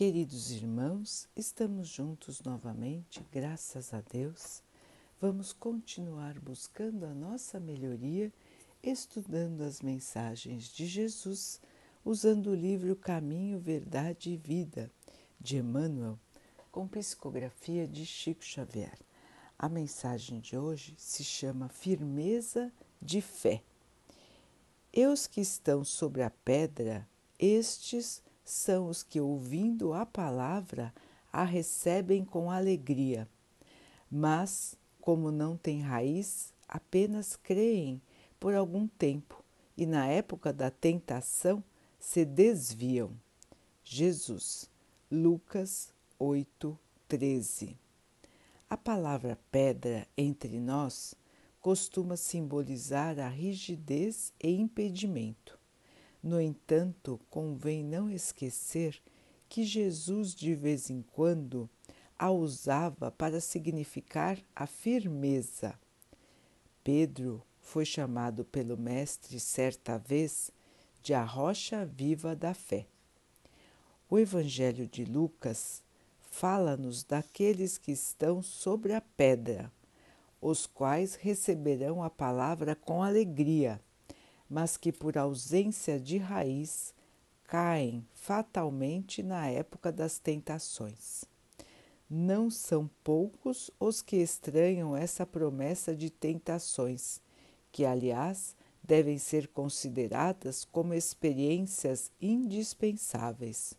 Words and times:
Queridos 0.00 0.50
irmãos, 0.50 1.28
estamos 1.36 1.86
juntos 1.86 2.40
novamente, 2.40 3.22
graças 3.30 3.92
a 3.92 4.00
Deus. 4.00 4.62
Vamos 5.20 5.52
continuar 5.52 6.40
buscando 6.40 7.04
a 7.04 7.12
nossa 7.12 7.60
melhoria, 7.60 8.32
estudando 8.82 9.60
as 9.60 9.82
mensagens 9.82 10.72
de 10.72 10.86
Jesus, 10.86 11.60
usando 12.02 12.46
o 12.46 12.54
livro 12.54 12.96
Caminho, 12.96 13.60
Verdade 13.60 14.30
e 14.30 14.38
Vida, 14.38 14.90
de 15.38 15.58
Emmanuel, 15.58 16.18
com 16.72 16.88
psicografia 16.88 17.86
de 17.86 18.06
Chico 18.06 18.42
Xavier. 18.42 18.98
A 19.58 19.68
mensagem 19.68 20.40
de 20.40 20.56
hoje 20.56 20.94
se 20.96 21.22
chama 21.22 21.68
Firmeza 21.68 22.72
de 23.02 23.20
Fé. 23.20 23.62
E 24.94 25.06
os 25.06 25.26
que 25.26 25.42
estão 25.42 25.84
sobre 25.84 26.22
a 26.22 26.30
pedra, 26.30 27.06
estes 27.38 28.22
são 28.50 28.88
os 28.88 29.02
que, 29.02 29.20
ouvindo 29.20 29.92
a 29.92 30.04
palavra, 30.04 30.92
a 31.32 31.44
recebem 31.44 32.24
com 32.24 32.50
alegria. 32.50 33.28
Mas, 34.10 34.76
como 35.00 35.30
não 35.30 35.56
têm 35.56 35.80
raiz, 35.80 36.52
apenas 36.68 37.36
creem 37.36 38.02
por 38.40 38.54
algum 38.54 38.88
tempo 38.88 39.44
e, 39.76 39.86
na 39.86 40.06
época 40.06 40.52
da 40.52 40.70
tentação, 40.70 41.62
se 41.98 42.24
desviam. 42.24 43.12
Jesus, 43.84 44.68
Lucas 45.10 45.92
8, 46.18 46.78
13. 47.06 47.76
A 48.68 48.76
palavra 48.76 49.38
pedra 49.50 50.06
entre 50.16 50.58
nós 50.58 51.14
costuma 51.60 52.16
simbolizar 52.16 53.18
a 53.20 53.28
rigidez 53.28 54.32
e 54.42 54.50
impedimento. 54.50 55.59
No 56.22 56.38
entanto, 56.38 57.18
convém 57.30 57.82
não 57.82 58.10
esquecer 58.10 59.00
que 59.48 59.64
Jesus 59.64 60.34
de 60.34 60.54
vez 60.54 60.90
em 60.90 61.02
quando 61.02 61.68
a 62.18 62.30
usava 62.30 63.10
para 63.10 63.40
significar 63.40 64.38
a 64.54 64.66
firmeza. 64.66 65.78
Pedro 66.84 67.42
foi 67.62 67.86
chamado 67.86 68.44
pelo 68.44 68.76
Mestre 68.76 69.40
certa 69.40 69.96
vez 69.96 70.50
de 71.02 71.14
a 71.14 71.24
rocha 71.24 71.86
viva 71.86 72.36
da 72.36 72.52
fé. 72.52 72.86
O 74.08 74.18
Evangelho 74.18 74.86
de 74.86 75.06
Lucas 75.06 75.82
fala-nos 76.20 77.02
daqueles 77.02 77.78
que 77.78 77.92
estão 77.92 78.42
sobre 78.42 78.92
a 78.92 79.00
pedra, 79.00 79.72
os 80.40 80.66
quais 80.66 81.14
receberão 81.14 82.02
a 82.02 82.10
palavra 82.10 82.74
com 82.76 83.02
alegria 83.02 83.80
mas 84.50 84.76
que 84.76 84.90
por 84.90 85.16
ausência 85.16 86.00
de 86.00 86.18
raiz 86.18 86.92
caem 87.44 88.04
fatalmente 88.12 89.22
na 89.22 89.46
época 89.46 89.92
das 89.92 90.18
tentações. 90.18 91.24
Não 92.08 92.50
são 92.50 92.90
poucos 93.04 93.70
os 93.78 94.02
que 94.02 94.16
estranham 94.16 94.96
essa 94.96 95.24
promessa 95.24 95.94
de 95.94 96.10
tentações, 96.10 97.20
que, 97.70 97.84
aliás, 97.84 98.56
devem 98.82 99.18
ser 99.18 99.46
consideradas 99.46 100.64
como 100.64 100.92
experiências 100.92 102.10
indispensáveis. 102.20 103.74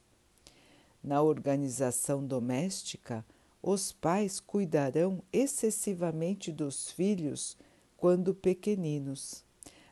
Na 1.03 1.21
organização 1.21 2.25
doméstica, 2.25 3.25
os 3.61 3.91
pais 3.91 4.39
cuidarão 4.39 5.21
excessivamente 5.33 6.51
dos 6.51 6.91
filhos 6.91 7.57
quando 7.97 8.33
pequeninos 8.33 9.43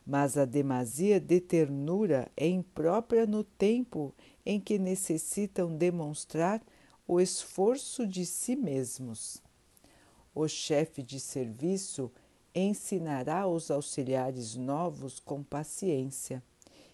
mas 0.06 0.38
a 0.38 0.46
demasia 0.46 1.20
de 1.20 1.40
ternura 1.40 2.32
é 2.36 2.48
imprópria 2.48 3.26
no 3.26 3.44
tempo 3.44 4.14
em 4.46 4.60
que 4.60 4.80
necessitam 4.80 5.76
demonstrar 5.76 6.62
o 7.08 7.20
esforço 7.20 8.08
de 8.08 8.26
si 8.26 8.56
mesmos. 8.56 9.42
O 10.34 10.48
chefe 10.48 11.02
de 11.02 11.20
serviço 11.20 12.12
ensinará 12.54 13.48
os 13.48 13.70
auxiliares 13.70 14.56
novos 14.56 15.20
com 15.20 15.44
paciência 15.44 16.44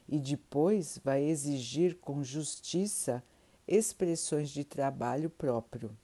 e 0.08 0.20
depois 0.20 1.00
vai 1.04 1.24
exigir 1.24 1.98
com 1.98 2.24
justiça 2.24 3.24
expressões 3.68 4.50
de 4.50 4.64
trabalho 4.64 5.30
próprio. 5.30 5.96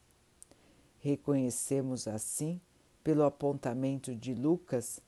Reconhecemos 0.99 2.07
assim, 2.07 2.59
pelo 3.03 3.23
apontamento 3.23 4.15
de 4.15 4.33
Lucas, 4.33 4.99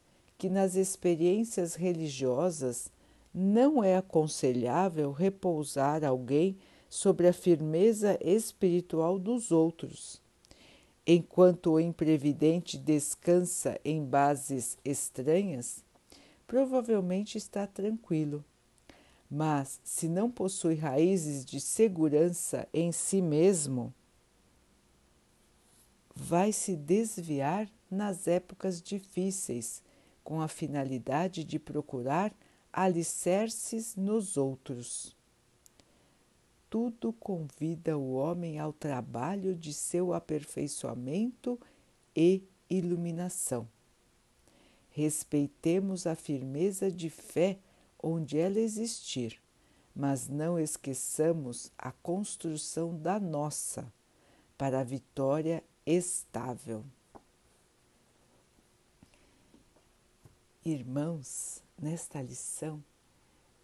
que 0.43 0.49
nas 0.49 0.75
experiências 0.75 1.73
religiosas 1.73 2.91
não 3.33 3.81
é 3.81 3.95
aconselhável 3.95 5.13
repousar 5.13 6.03
alguém 6.03 6.57
sobre 6.89 7.29
a 7.29 7.31
firmeza 7.31 8.19
espiritual 8.21 9.17
dos 9.17 9.53
outros. 9.53 10.21
Enquanto 11.07 11.71
o 11.71 11.79
imprevidente 11.79 12.77
descansa 12.77 13.79
em 13.85 14.03
bases 14.03 14.77
estranhas, 14.83 15.81
provavelmente 16.45 17.37
está 17.37 17.65
tranquilo. 17.65 18.43
Mas, 19.31 19.79
se 19.81 20.09
não 20.09 20.29
possui 20.29 20.75
raízes 20.75 21.45
de 21.45 21.61
segurança 21.61 22.67
em 22.73 22.91
si 22.91 23.21
mesmo, 23.21 23.93
vai 26.13 26.51
se 26.51 26.75
desviar 26.75 27.69
nas 27.89 28.27
épocas 28.27 28.81
difíceis 28.81 29.81
com 30.23 30.41
a 30.41 30.47
finalidade 30.47 31.43
de 31.43 31.59
procurar 31.59 32.33
alicerces 32.71 33.95
nos 33.95 34.37
outros. 34.37 35.15
Tudo 36.69 37.13
convida 37.13 37.97
o 37.97 38.13
homem 38.13 38.57
ao 38.57 38.73
trabalho 38.73 39.53
de 39.53 39.73
seu 39.73 40.13
aperfeiçoamento 40.13 41.59
e 42.15 42.41
iluminação. 42.69 43.67
Respeitemos 44.89 46.07
a 46.07 46.15
firmeza 46.15 46.91
de 46.91 47.09
fé 47.09 47.59
onde 48.01 48.37
ela 48.37 48.59
existir, 48.59 49.39
mas 49.95 50.27
não 50.27 50.59
esqueçamos 50.59 51.71
a 51.77 51.91
construção 51.91 52.97
da 52.97 53.19
nossa 53.19 53.91
para 54.57 54.79
a 54.79 54.83
vitória 54.83 55.63
estável. 55.85 56.83
Irmãos, 60.65 61.61
nesta 61.77 62.21
lição, 62.21 62.81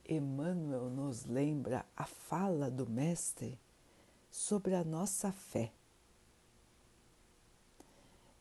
Emmanuel 0.06 0.90
nos 0.90 1.24
lembra 1.24 1.86
a 1.96 2.04
fala 2.04 2.70
do 2.70 2.90
Mestre 2.90 3.58
sobre 4.30 4.76
a 4.76 4.84
nossa 4.84 5.32
fé, 5.32 5.72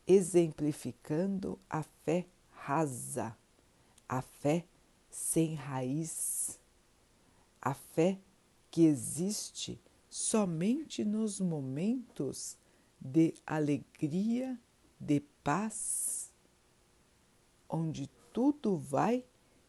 exemplificando 0.05 1.57
a 1.71 1.85
fé 1.85 2.27
rasa, 2.51 3.39
a 4.09 4.21
fé 4.21 4.65
sem 5.09 5.55
raiz, 5.55 6.59
a 7.63 7.75
fé 7.75 8.19
que 8.73 8.87
existe 8.87 9.81
somente 10.11 11.05
nos 11.05 11.39
momentos 11.39 12.59
de 13.01 13.35
alegria, 13.47 14.61
de 14.99 15.21
paz, 15.45 16.33
onde 17.69 18.11
tudo 18.33 18.77
vai 18.77 19.25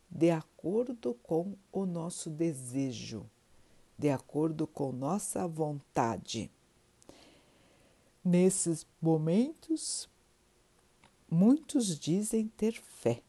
de 0.10 0.32
acordo 0.32 1.14
com 1.16 1.56
o 1.72 1.86
nosso 1.86 2.30
desejo, 2.30 3.30
de 3.98 4.10
acordo 4.10 4.66
com 4.66 4.92
nossa 4.92 5.48
vontade. 5.48 6.52
Nesses 8.24 8.86
momentos, 9.02 10.10
muitos 11.30 11.98
dizem 11.98 12.48
ter 12.48 12.74
fé. 12.74 13.22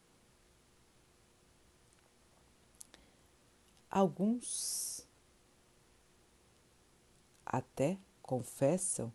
Alguns 3.91 5.07
até 7.45 7.99
confessam 8.23 9.13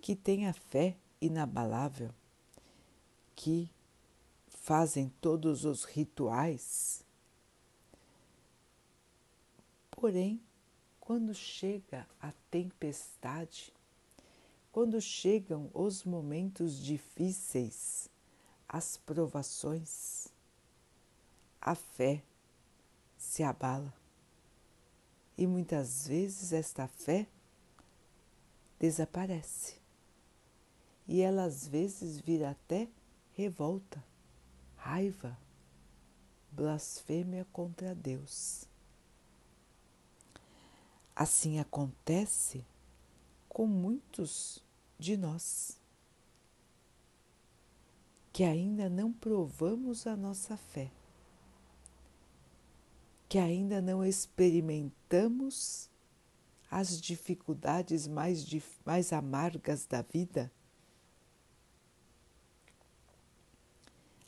que 0.00 0.14
têm 0.14 0.46
a 0.46 0.52
fé 0.52 0.96
inabalável, 1.20 2.14
que 3.34 3.70
fazem 4.66 5.12
todos 5.20 5.64
os 5.64 5.84
rituais. 5.84 7.04
Porém, 9.92 10.42
quando 10.98 11.32
chega 11.32 12.04
a 12.20 12.32
tempestade, 12.50 13.72
quando 14.72 15.00
chegam 15.00 15.70
os 15.72 16.02
momentos 16.02 16.82
difíceis, 16.82 18.10
as 18.68 18.96
provações, 18.96 20.26
a 21.60 21.76
fé 21.76 22.20
se 23.16 23.44
abala. 23.44 23.94
E 25.38 25.46
muitas 25.46 26.08
vezes 26.08 26.52
esta 26.52 26.88
fé 26.88 27.28
desaparece. 28.80 29.76
E 31.06 31.20
ela 31.20 31.44
às 31.44 31.68
vezes 31.68 32.18
vira 32.18 32.50
até 32.50 32.88
revolta 33.32 34.02
raiva, 34.86 35.36
blasfêmia 36.52 37.44
contra 37.52 37.92
Deus. 37.92 38.64
Assim 41.14 41.58
acontece 41.58 42.64
com 43.48 43.66
muitos 43.66 44.62
de 44.96 45.16
nós 45.16 45.80
que 48.32 48.44
ainda 48.44 48.88
não 48.88 49.12
provamos 49.12 50.06
a 50.06 50.16
nossa 50.16 50.56
fé, 50.56 50.92
que 53.28 53.38
ainda 53.38 53.82
não 53.82 54.04
experimentamos 54.04 55.90
as 56.70 57.00
dificuldades 57.00 58.06
mais, 58.06 58.46
mais 58.84 59.12
amargas 59.12 59.84
da 59.84 60.02
vida, 60.02 60.52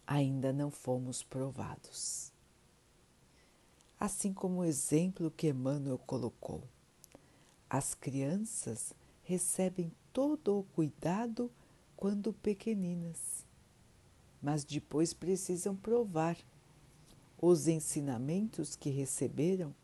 ainda 0.09 0.53
não 0.53 0.73
fomos 0.73 1.23
provados. 1.23 2.33
Assim 4.01 4.33
como 4.33 4.61
o 4.61 4.65
exemplo 4.65 5.31
que 5.31 5.51
Emmanuel 5.51 5.99
colocou, 5.99 6.65
as 7.71 7.95
crianças 7.95 8.93
recebem 9.23 9.93
todo 10.13 10.59
o 10.59 10.65
cuidado 10.65 11.49
quando 11.97 12.33
pequeninas 12.33 13.47
mas 14.41 14.65
depois 14.65 15.13
precisam 15.13 15.75
provar 15.77 16.37
os 17.41 17.69
ensinamentos 17.69 18.77
que 18.77 18.91
receberam 18.91 19.75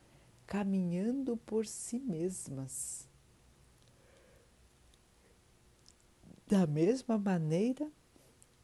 caminhando 0.46 1.36
por 1.38 1.66
si 1.66 1.98
mesmas. 1.98 3.08
Da 6.46 6.66
mesma 6.66 7.18
maneira, 7.18 7.90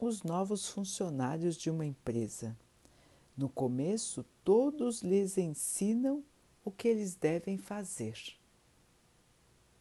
os 0.00 0.22
novos 0.22 0.68
funcionários 0.68 1.56
de 1.56 1.70
uma 1.70 1.84
empresa. 1.84 2.56
No 3.36 3.48
começo, 3.48 4.24
todos 4.44 5.02
lhes 5.02 5.38
ensinam 5.38 6.24
o 6.64 6.70
que 6.70 6.88
eles 6.88 7.14
devem 7.14 7.56
fazer. 7.56 8.16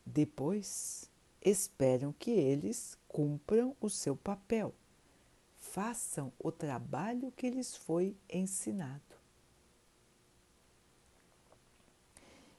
Depois, 0.06 1.10
esperam 1.42 2.14
que 2.18 2.32
eles 2.32 2.98
cumpram 3.08 3.76
o 3.80 3.90
seu 3.90 4.16
papel 4.16 4.74
façam 5.60 6.32
o 6.40 6.52
trabalho 6.52 7.32
que 7.32 7.50
lhes 7.50 7.76
foi 7.76 8.16
ensinado. 8.30 9.02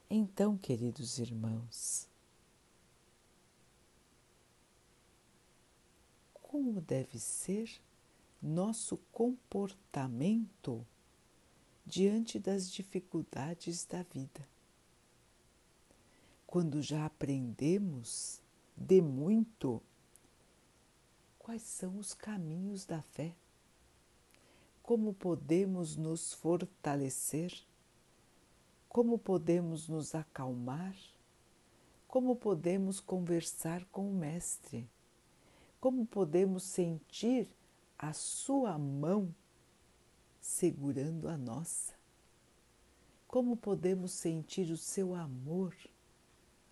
Então, 0.09 0.57
queridos 0.57 1.19
irmãos, 1.19 2.07
como 6.51 6.81
deve 6.81 7.17
ser 7.17 7.71
nosso 8.41 8.97
comportamento 9.13 10.85
diante 11.85 12.37
das 12.37 12.69
dificuldades 12.69 13.85
da 13.85 14.03
vida? 14.03 14.45
Quando 16.45 16.81
já 16.81 17.05
aprendemos 17.05 18.41
de 18.75 19.01
muito 19.01 19.81
quais 21.39 21.61
são 21.61 21.97
os 21.97 22.13
caminhos 22.13 22.83
da 22.83 23.01
fé, 23.01 23.33
como 24.83 25.13
podemos 25.13 25.95
nos 25.95 26.33
fortalecer, 26.33 27.53
como 28.89 29.17
podemos 29.17 29.87
nos 29.87 30.13
acalmar, 30.13 30.97
como 32.09 32.35
podemos 32.35 32.99
conversar 32.99 33.85
com 33.85 34.11
o 34.11 34.13
Mestre, 34.13 34.85
como 35.81 36.05
podemos 36.05 36.61
sentir 36.61 37.49
a 37.97 38.13
Sua 38.13 38.77
mão 38.77 39.33
segurando 40.39 41.27
a 41.27 41.35
nossa, 41.35 41.93
como 43.27 43.57
podemos 43.57 44.11
sentir 44.11 44.71
o 44.71 44.77
Seu 44.77 45.15
amor 45.15 45.75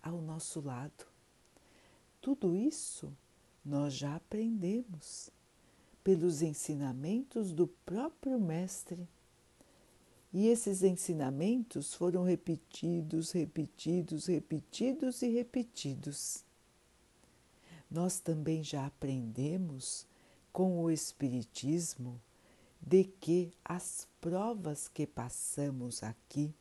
ao 0.00 0.22
nosso 0.22 0.60
lado. 0.60 1.06
Tudo 2.20 2.54
isso 2.54 3.12
nós 3.64 3.94
já 3.94 4.14
aprendemos 4.14 5.30
pelos 6.04 6.40
ensinamentos 6.40 7.52
do 7.52 7.66
próprio 7.66 8.38
Mestre. 8.38 9.08
E 10.32 10.46
esses 10.46 10.84
ensinamentos 10.84 11.92
foram 11.94 12.22
repetidos, 12.22 13.32
repetidos, 13.32 14.26
repetidos 14.26 15.22
e 15.22 15.28
repetidos. 15.28 16.44
Nós 17.90 18.20
também 18.20 18.62
já 18.62 18.86
aprendemos 18.86 20.06
com 20.52 20.82
o 20.82 20.90
Espiritismo 20.90 22.20
de 22.80 23.04
que 23.04 23.52
as 23.64 24.06
provas 24.20 24.88
que 24.88 25.06
passamos 25.06 26.02
aqui, 26.02 26.54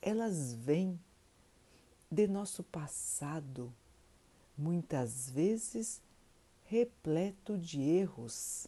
elas 0.00 0.52
vêm 0.54 0.98
de 2.10 2.26
nosso 2.26 2.62
passado 2.64 3.72
muitas 4.56 5.30
vezes 5.30 6.02
repleto 6.64 7.56
de 7.56 7.80
erros, 7.80 8.66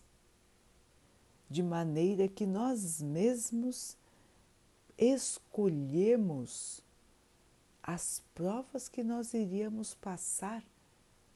de 1.51 1.63
maneira 1.63 2.29
que 2.29 2.47
nós 2.47 3.03
mesmos 3.03 3.97
escolhemos 4.97 6.83
as 7.83 8.23
provas 8.35 8.89
que 8.89 9.03
nós 9.03 9.35
iríamos 9.35 9.95
passar 9.95 10.65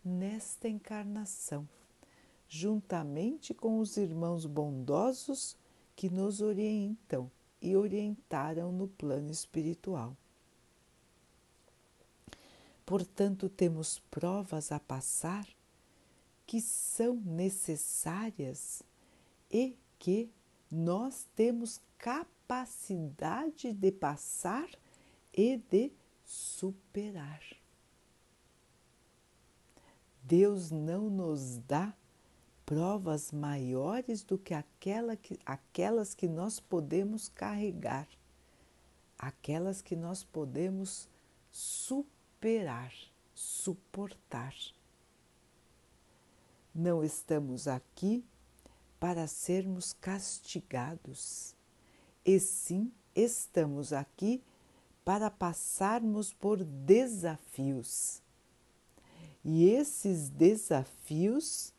nesta 0.08 0.68
encarnação, 0.68 1.68
juntamente 2.48 3.52
com 3.52 3.78
os 3.78 3.96
irmãos 3.96 4.46
bondosos 4.46 5.56
que 5.94 6.08
nos 6.08 6.40
orientam 6.40 7.30
e 7.60 7.76
orientaram 7.76 8.72
no 8.72 8.88
plano 8.88 9.30
espiritual. 9.30 10.16
Portanto, 12.86 13.50
temos 13.50 13.98
provas 14.10 14.72
a 14.72 14.80
passar 14.80 15.46
que 16.46 16.60
são 16.60 17.16
necessárias 17.16 18.82
e 19.50 19.76
que 19.98 20.30
nós 20.70 21.26
temos 21.36 21.80
capacidade 21.98 23.74
de 23.74 23.92
passar 23.92 24.70
e 25.34 25.58
de 25.58 25.92
superar. 26.24 27.57
Deus 30.28 30.70
não 30.70 31.10
nos 31.10 31.58
dá 31.66 31.92
provas 32.64 33.32
maiores 33.32 34.22
do 34.22 34.38
que, 34.38 34.54
aquela 34.54 35.16
que 35.16 35.40
aquelas 35.44 36.14
que 36.14 36.28
nós 36.28 36.60
podemos 36.60 37.28
carregar, 37.30 38.06
aquelas 39.18 39.82
que 39.82 39.96
nós 39.96 40.22
podemos 40.22 41.08
superar 41.50 42.18
superar, 42.38 42.92
suportar. 43.34 44.54
Não 46.72 47.02
estamos 47.02 47.66
aqui 47.66 48.24
para 49.00 49.26
sermos 49.26 49.92
castigados, 49.92 51.54
e 52.24 52.38
sim 52.38 52.92
estamos 53.14 53.92
aqui 53.92 54.40
para 55.04 55.30
passarmos 55.30 56.32
por 56.32 56.62
desafios. 56.62 58.22
E 59.44 59.64
esses 59.70 60.28
desafios 60.28 61.72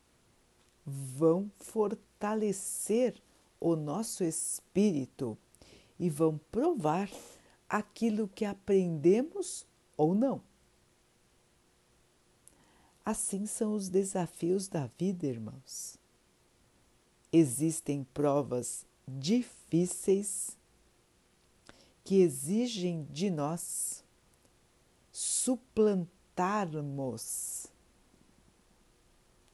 vão 0.84 1.50
fortalecer 1.58 3.22
o 3.60 3.76
nosso 3.76 4.24
espírito 4.24 5.36
e 5.98 6.08
vão 6.08 6.38
provar 6.50 7.10
aquilo 7.68 8.26
que 8.26 8.44
aprendemos 8.44 9.66
ou 9.96 10.14
não. 10.14 10.42
Assim 13.04 13.46
são 13.46 13.74
os 13.74 13.88
desafios 13.88 14.68
da 14.68 14.86
vida, 14.98 15.26
irmãos. 15.26 15.98
Existem 17.32 18.04
provas 18.12 18.86
difíceis 19.06 20.56
que 22.04 22.20
exigem 22.20 23.04
de 23.10 23.30
nós 23.30 24.04
suplantarmos 26.30 27.66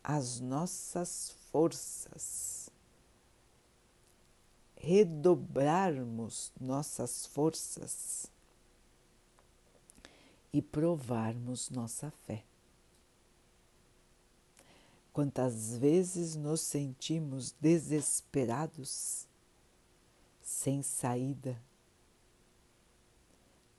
as 0.02 0.40
nossas 0.40 1.34
forças, 1.50 2.70
redobrarmos 4.76 6.52
nossas 6.60 7.26
forças 7.26 8.26
e 10.52 10.62
provarmos 10.62 11.70
nossa 11.70 12.10
fé. 12.24 12.44
Quantas 15.12 15.76
vezes 15.76 16.36
nos 16.36 16.60
sentimos 16.60 17.52
desesperados, 17.52 19.26
sem 20.42 20.82
saída, 20.82 21.60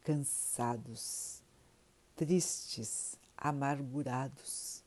cansados, 0.04 1.37
tristes, 2.18 3.16
amargurados, 3.38 4.84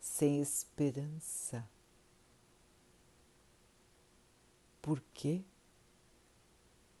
sem 0.00 0.40
esperança. 0.40 1.64
Porque 4.82 5.44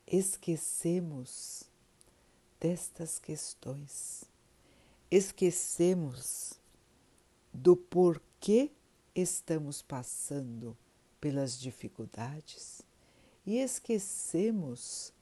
esquecemos 0.06 1.64
destas 2.60 3.18
questões, 3.18 4.24
esquecemos 5.10 6.52
do 7.52 7.76
porquê 7.76 8.70
estamos 9.14 9.82
passando 9.82 10.76
pelas 11.20 11.58
dificuldades 11.58 12.82
e 13.46 13.58
esquecemos 13.58 15.12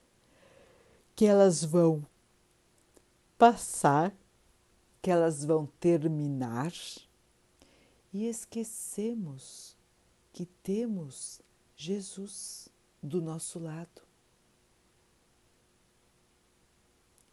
que 1.15 1.27
elas 1.27 1.63
vão 1.63 2.07
passar, 3.37 4.15
que 5.03 5.11
elas 5.11 5.45
vão 5.45 5.67
terminar 5.81 6.73
e 8.13 8.27
esquecemos 8.27 9.77
que 10.33 10.47
temos 10.47 11.43
Jesus 11.77 12.69
do 13.03 13.21
nosso 13.21 13.59
lado. 13.59 14.03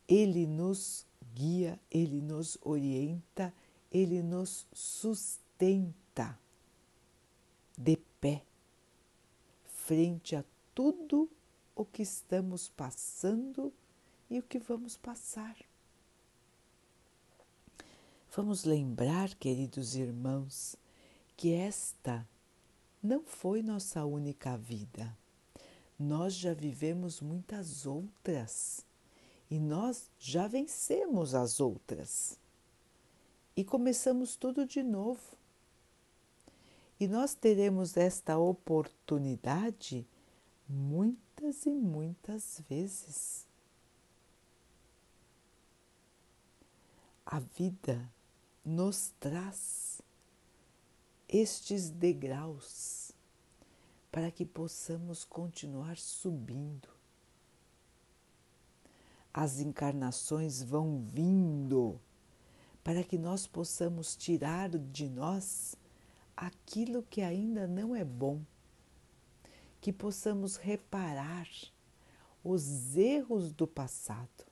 Ele 0.08 0.48
nos 0.48 1.06
guia, 1.36 1.80
ele 1.92 2.20
nos 2.20 2.58
orienta, 2.64 3.54
ele 3.92 4.24
nos 4.24 4.66
sustenta 4.74 6.40
de 7.78 7.96
pé 8.20 8.44
frente 9.68 10.36
a 10.36 10.44
tudo 10.74 11.30
o 11.76 11.86
que 11.86 12.02
estamos 12.02 12.68
passando 12.70 13.72
e 14.28 14.40
o 14.40 14.44
que 14.44 14.58
vamos 14.58 14.98
passar. 14.98 15.56
Vamos 18.36 18.64
lembrar, 18.64 19.34
queridos 19.34 19.96
irmãos, 19.96 20.76
que 21.36 21.52
esta 21.52 22.28
não 23.02 23.24
foi 23.24 23.64
nossa 23.64 24.06
única 24.06 24.56
vida. 24.56 25.18
Nós 25.98 26.36
já 26.36 26.54
vivemos 26.54 27.22
muitas 27.22 27.88
outras 27.88 28.86
e 29.50 29.58
nós 29.58 30.12
já 30.20 30.48
vencemos 30.48 31.34
as 31.34 31.60
outras. 31.60 32.38
E 33.56 33.64
começamos 33.64 34.36
tudo 34.36 34.64
de 34.64 34.84
novo. 34.84 35.36
E 37.00 37.08
nós 37.08 37.34
teremos 37.34 37.98
esta 37.98 38.38
oportunidade 38.38 40.06
muitas 40.68 41.66
e 41.66 41.72
muitas 41.72 42.62
vezes. 42.70 43.48
A 47.26 47.40
vida 47.40 48.08
nos 48.70 49.12
traz 49.20 50.00
estes 51.28 51.90
degraus 51.90 53.12
para 54.12 54.30
que 54.30 54.46
possamos 54.46 55.26
continuar 55.26 55.98
subindo. 55.98 56.88
As 59.34 59.60
encarnações 59.60 60.62
vão 60.62 61.00
vindo 61.00 62.00
para 62.84 63.04
que 63.04 63.18
nós 63.18 63.48
possamos 63.48 64.16
tirar 64.16 64.70
de 64.70 65.10
nós 65.10 65.76
aquilo 66.38 67.02
que 67.02 67.22
ainda 67.22 67.68
não 67.68 67.96
é 67.96 68.06
bom, 68.06 68.40
que 69.82 69.92
possamos 69.92 70.58
reparar 70.58 71.50
os 72.44 72.96
erros 72.96 73.52
do 73.52 73.66
passado. 73.66 74.46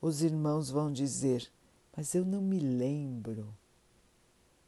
Os 0.00 0.22
irmãos 0.22 0.70
vão 0.70 0.90
dizer: 0.90 1.52
Mas 1.96 2.14
eu 2.14 2.24
não 2.24 2.40
me 2.42 2.58
lembro 2.58 3.54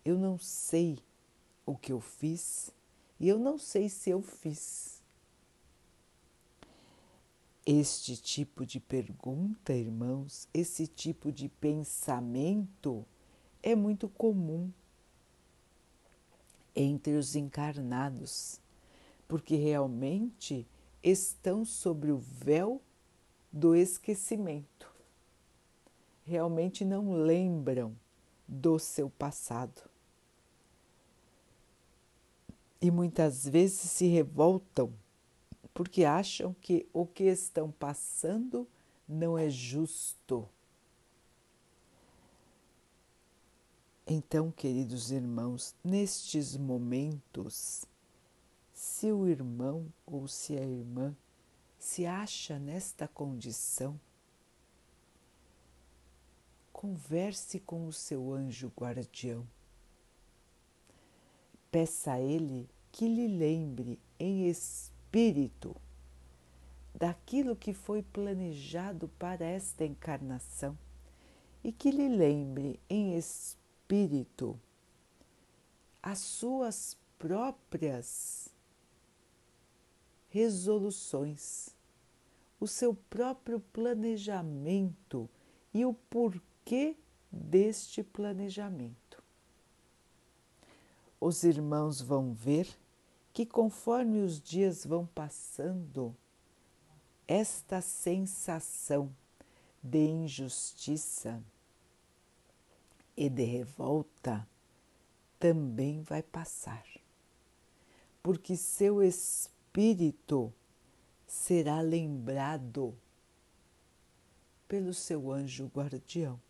eu 0.06 0.16
não 0.16 0.38
sei 0.38 1.00
o 1.66 1.76
que 1.76 1.92
eu 1.92 2.00
fiz 2.00 2.71
e 3.18 3.28
eu 3.28 3.40
não 3.40 3.59
sei 3.59 3.88
se 3.88 4.09
eu 4.09 4.23
fiz. 4.23 5.02
Este 7.66 8.16
tipo 8.16 8.64
de 8.64 8.78
pergunta, 8.78 9.73
irmãos, 9.73 10.47
esse 10.54 10.87
tipo 10.87 11.33
de 11.33 11.49
pensamento 11.49 13.04
é 13.61 13.75
muito 13.75 14.09
comum 14.09 14.71
entre 16.73 17.16
os 17.16 17.35
encarnados, 17.35 18.61
porque 19.26 19.56
realmente 19.56 20.68
estão 21.02 21.64
sobre 21.64 22.12
o 22.12 22.18
véu 22.18 22.80
do 23.50 23.75
esquecimento. 23.75 24.96
Realmente 26.26 26.85
não 26.85 27.12
lembram 27.12 27.97
do 28.49 28.80
seu 28.80 29.09
passado 29.09 29.88
e 32.80 32.90
muitas 32.90 33.47
vezes 33.47 33.78
se 33.90 34.09
revoltam 34.09 34.92
porque 35.73 36.04
acham 36.04 36.52
que 36.61 36.85
o 36.92 37.06
que 37.06 37.25
estão 37.25 37.71
passando 37.71 38.66
não 39.09 39.38
é 39.38 39.49
justo. 39.49 40.49
Então, 44.04 44.50
queridos 44.50 45.12
irmãos, 45.12 45.76
nestes 45.85 46.56
momentos, 46.56 47.85
se 48.75 49.12
o 49.12 49.28
irmão 49.28 49.87
ou 50.04 50.26
se 50.26 50.59
a 50.59 50.62
irmã 50.62 51.14
se 51.78 52.04
acha 52.04 52.59
nesta 52.59 53.06
condição, 53.06 54.00
converse 56.76 57.59
com 57.59 57.88
o 57.88 57.92
seu 57.92 58.35
anjo 58.35 58.71
guardião. 58.78 59.49
Peça 61.71 62.12
a 62.12 62.21
Ele 62.21 62.68
que 62.92 63.09
lhe 63.09 63.26
lembre 63.26 63.99
em 64.21 64.47
espírito 64.47 65.75
daquilo 66.95 67.56
que 67.56 67.73
foi 67.73 68.02
planejado 68.02 69.09
para 69.18 69.42
esta 69.42 69.87
encarnação 69.87 70.76
e 71.64 71.73
que 71.73 71.90
lhe 71.90 72.11
lembre 72.11 72.78
em 72.90 73.16
espírito 73.16 74.61
as 76.02 76.18
suas 76.18 76.95
próprias 77.18 78.50
resoluções, 80.28 81.71
o 82.61 82.66
seu 82.66 82.95
próprio 83.09 83.61
planejamento 83.73 85.26
e 85.73 85.87
o 85.87 85.95
porquê 86.67 86.97
deste 87.31 88.03
planejamento 88.03 89.23
os 91.21 91.45
irmãos 91.45 92.01
vão 92.01 92.35
ver 92.35 92.69
que, 93.33 93.47
conforme 93.47 94.21
os 94.21 94.41
dias 94.41 94.85
vão 94.85 95.07
passando, 95.07 96.15
esta 97.29 97.81
sensação 97.81 99.15
de 99.81 100.07
injustiça 100.09 101.41
e 103.17 103.31
de 103.31 103.45
revolta 103.45 104.47
também 105.39 106.03
vai 106.03 106.23
passar, 106.23 106.85
porque 108.23 108.57
seu 108.57 109.03
espírito 109.03 110.53
será 111.27 111.81
lembrado 111.81 112.93
pelo 114.67 114.93
seu 114.93 115.31
anjo 115.31 115.71
guardião. 115.73 116.41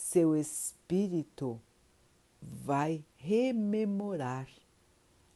Seu 0.00 0.34
espírito 0.36 1.60
vai 2.40 3.04
rememorar 3.16 4.48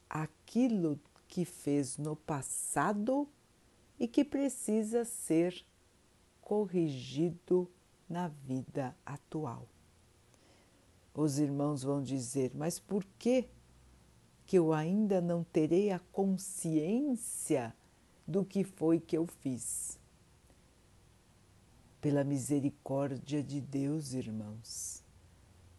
aquilo 0.09 0.99
que 1.29 1.45
fez 1.45 1.99
no 1.99 2.15
passado 2.15 3.29
e 3.99 4.07
que 4.07 4.25
precisa 4.25 5.05
ser 5.05 5.65
corrigido 6.41 7.69
na 8.09 8.29
vida 8.29 8.97
atual. 9.05 9.67
Os 11.13 11.39
irmãos 11.39 11.83
vão 11.83 12.03
dizer: 12.03 12.53
Mas 12.55 12.79
por 12.79 13.05
que 13.19 13.49
que 14.47 14.57
eu 14.57 14.73
ainda 14.73 15.21
não 15.21 15.45
terei 15.45 15.91
a 15.91 15.99
consciência 15.99 17.75
do 18.27 18.45
que 18.45 18.65
foi 18.65 19.01
que 19.01 19.17
eu 19.17 19.27
fiz? 19.27 19.99
Pela 22.03 22.23
misericórdia 22.23 23.43
de 23.43 23.63
Deus, 23.63 24.13
irmãos 24.13 25.03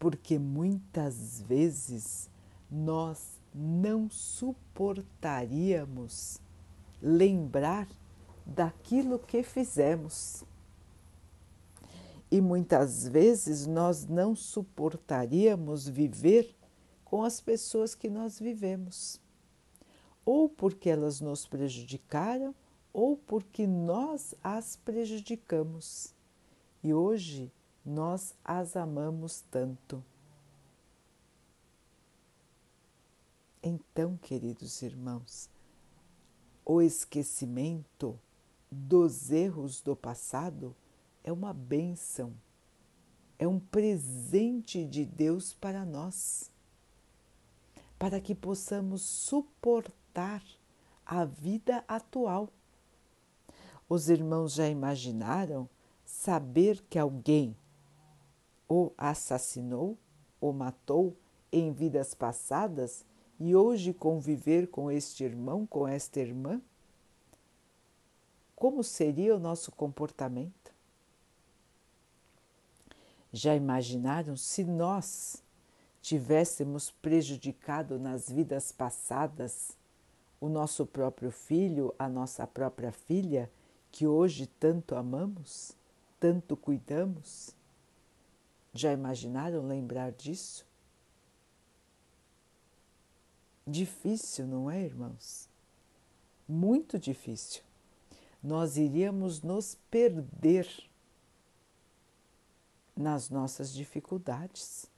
porque 0.03 0.37
muitas 0.37 1.41
vezes 1.43 2.29
nós 2.69 3.39
não 3.55 4.09
suportaríamos 4.09 6.41
lembrar 7.01 7.87
daquilo 8.45 9.17
que 9.17 9.41
fizemos. 9.43 10.43
E 12.29 12.41
muitas 12.41 13.07
vezes 13.07 13.65
nós 13.65 14.05
não 14.05 14.35
suportaríamos 14.35 15.87
viver 15.87 16.53
com 17.05 17.23
as 17.23 17.39
pessoas 17.39 17.95
que 17.95 18.09
nós 18.09 18.37
vivemos, 18.37 19.21
ou 20.25 20.49
porque 20.49 20.89
elas 20.89 21.21
nos 21.21 21.47
prejudicaram, 21.47 22.53
ou 22.91 23.15
porque 23.15 23.65
nós 23.65 24.35
as 24.43 24.75
prejudicamos. 24.75 26.12
E 26.83 26.93
hoje 26.93 27.49
nós 27.85 28.35
as 28.43 28.75
amamos 28.75 29.41
tanto. 29.49 30.03
Então, 33.61 34.17
queridos 34.17 34.81
irmãos, 34.81 35.49
o 36.65 36.81
esquecimento 36.81 38.19
dos 38.69 39.31
erros 39.31 39.79
do 39.79 39.95
passado 39.95 40.75
é 41.23 41.31
uma 41.31 41.53
bênção, 41.53 42.33
é 43.39 43.47
um 43.47 43.59
presente 43.59 44.83
de 44.83 45.05
Deus 45.05 45.53
para 45.53 45.85
nós, 45.85 46.51
para 47.97 48.19
que 48.19 48.35
possamos 48.35 49.01
suportar 49.01 50.43
a 51.05 51.23
vida 51.23 51.85
atual. 51.87 52.49
Os 53.87 54.09
irmãos 54.09 54.55
já 54.55 54.67
imaginaram 54.67 55.69
saber 56.23 56.81
que 56.89 56.97
alguém 56.97 57.53
o 58.69 58.93
assassinou 58.97 59.97
ou 60.39 60.53
matou 60.53 61.17
em 61.51 61.73
vidas 61.73 62.13
passadas 62.13 63.05
e 63.37 63.53
hoje 63.53 63.93
conviver 63.93 64.67
com 64.67 64.89
este 64.89 65.25
irmão, 65.25 65.67
com 65.67 65.85
esta 65.85 66.21
irmã? 66.21 66.61
Como 68.55 68.85
seria 68.85 69.35
o 69.35 69.39
nosso 69.39 69.69
comportamento? 69.73 70.73
Já 73.29 73.53
imaginaram 73.53 74.37
se 74.37 74.63
nós 74.63 75.43
tivéssemos 76.01 76.89
prejudicado 76.89 77.99
nas 77.99 78.29
vidas 78.29 78.71
passadas 78.71 79.77
o 80.39 80.47
nosso 80.47 80.85
próprio 80.85 81.31
filho, 81.31 81.93
a 81.99 82.07
nossa 82.07 82.47
própria 82.47 82.93
filha, 82.93 83.51
que 83.91 84.07
hoje 84.07 84.47
tanto 84.47 84.95
amamos, 84.95 85.75
tanto 86.23 86.55
cuidamos? 86.55 87.53
Já 88.73 88.93
imaginaram 88.93 89.67
lembrar 89.67 90.13
disso? 90.13 90.65
Difícil, 93.67 94.47
não 94.47 94.71
é, 94.71 94.85
irmãos? 94.85 95.49
Muito 96.47 96.97
difícil. 96.97 97.61
Nós 98.41 98.77
iríamos 98.77 99.41
nos 99.41 99.75
perder 99.91 100.65
nas 102.95 103.29
nossas 103.29 103.73
dificuldades. 103.73 104.89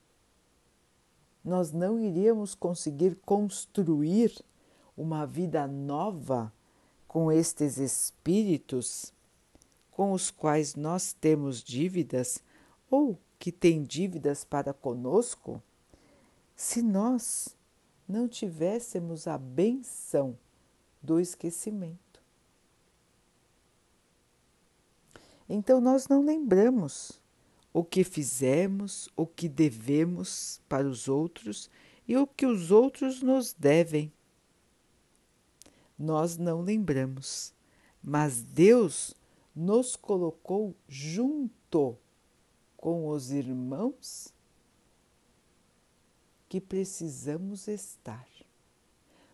Nós 1.43 1.71
não 1.71 1.99
iríamos 1.99 2.53
conseguir 2.53 3.15
construir 3.25 4.45
uma 4.95 5.25
vida 5.25 5.65
nova 5.65 6.53
com 7.07 7.31
estes 7.31 7.79
espíritos 7.79 9.11
com 9.95 10.11
os 10.11 10.29
quais 10.29 10.75
nós 10.75 11.13
temos 11.13 11.63
dívidas 11.63 12.43
ou 12.91 13.17
que 13.39 13.49
têm 13.49 13.81
dívidas 13.81 14.43
para 14.43 14.73
conosco, 14.73 15.63
se 16.53 16.81
nós 16.81 17.55
não 18.05 18.27
tivéssemos 18.27 19.25
a 19.25 19.37
benção 19.37 20.37
do 21.01 21.17
esquecimento. 21.17 22.21
Então 25.47 25.79
nós 25.79 26.09
não 26.09 26.25
lembramos 26.25 27.21
o 27.71 27.81
que 27.81 28.03
fizemos, 28.03 29.07
o 29.15 29.25
que 29.25 29.47
devemos 29.47 30.59
para 30.67 30.85
os 30.85 31.07
outros 31.07 31.69
e 32.05 32.17
o 32.17 32.27
que 32.27 32.45
os 32.45 32.69
outros 32.69 33.21
nos 33.21 33.53
devem. 33.53 34.11
Nós 35.97 36.37
não 36.37 36.59
lembramos, 36.59 37.53
mas 38.03 38.41
Deus 38.41 39.15
nos 39.55 39.95
colocou 39.95 40.75
junto 40.87 41.97
com 42.75 43.07
os 43.07 43.31
irmãos 43.31 44.33
que 46.49 46.59
precisamos 46.59 47.67
estar. 47.67 48.27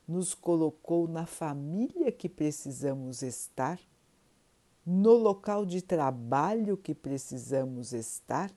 Nos 0.08 0.34
colocou 0.34 1.08
na 1.08 1.26
família 1.26 2.12
que 2.12 2.30
precisamos 2.30 3.24
estar, 3.24 3.80
no 4.86 5.14
local 5.14 5.66
de 5.66 5.82
trabalho 5.82 6.78
que 6.78 6.94
precisamos 6.94 7.94
estar, 7.94 8.52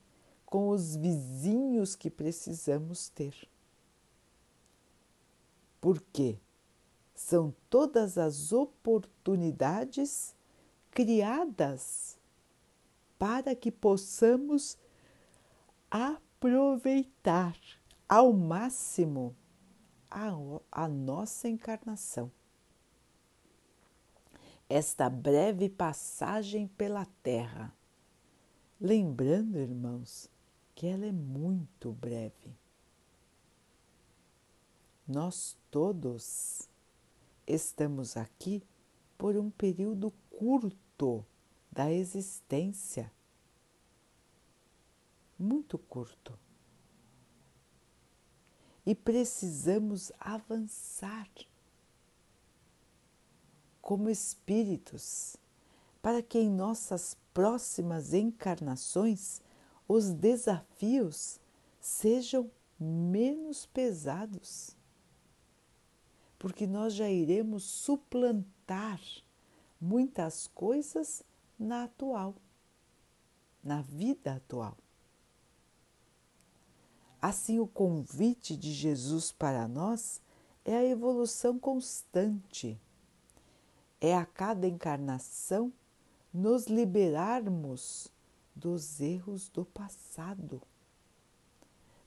com 0.45 0.69
os 0.69 0.97
vizinhos 0.97 1.97
que 1.97 2.11
precisamos 2.11 3.09
ter. 3.09 3.35
Por 5.81 6.01
quê? 6.13 6.39
São 7.15 7.55
todas 7.69 8.19
as 8.19 8.53
oportunidades 8.53 10.35
criadas 10.95 12.17
para 13.19 13.55
que 13.55 13.71
possamos 13.71 14.79
aproveitar 15.91 17.59
ao 18.09 18.33
máximo 18.33 19.35
a, 20.09 20.31
a 20.71 20.89
nossa 20.89 21.49
encarnação. 21.49 22.31
Esta 24.69 25.11
breve 25.11 25.69
passagem 25.69 26.69
pela 26.69 27.07
Terra. 27.23 27.75
Lembrando, 28.81 29.59
irmãos, 29.59 30.31
que 30.75 30.87
ela 30.87 31.07
é 31.07 31.13
muito 31.13 31.93
breve. 31.93 32.57
Nós 35.07 35.57
todos 35.71 36.69
estamos 37.47 38.17
aqui 38.17 38.63
por 39.19 39.37
um 39.37 39.51
período 39.51 40.13
curto 40.31 40.84
da 41.71 41.91
existência. 41.93 43.13
Muito 45.39 45.77
curto 45.77 46.39
e 48.87 48.95
precisamos 48.95 50.13
avançar 50.21 51.29
como 53.81 54.11
espíritos 54.11 55.37
para 56.03 56.23
que 56.23 56.39
em 56.39 56.51
nossas 56.51 57.17
próximas 57.33 58.13
encarnações 58.13 59.41
os 59.89 60.13
desafios 60.13 61.41
sejam 61.81 62.51
menos 62.79 63.67
pesados, 63.67 64.77
porque 66.39 66.67
nós 66.67 66.95
já 66.95 67.09
iremos 67.09 67.65
suplantar 67.65 69.01
muitas 69.81 70.47
coisas 70.47 71.23
na 71.59 71.85
atual, 71.85 72.35
na 73.63 73.83
vida 73.83 74.35
atual. 74.35 74.77
Assim, 77.21 77.59
o 77.59 77.67
convite 77.67 78.55
de 78.55 78.73
Jesus 78.73 79.33
para 79.33 79.67
nós 79.67 80.21
é 80.65 80.77
a 80.77 80.85
evolução 80.85 81.59
constante. 81.59 82.79
É 84.01 84.15
a 84.15 84.27
cada 84.27 84.67
encarnação 84.67 85.73
nos 86.33 86.67
liberarmos 86.67 88.13
dos 88.55 89.01
erros 89.01 89.49
do 89.49 89.65
passado. 89.65 90.61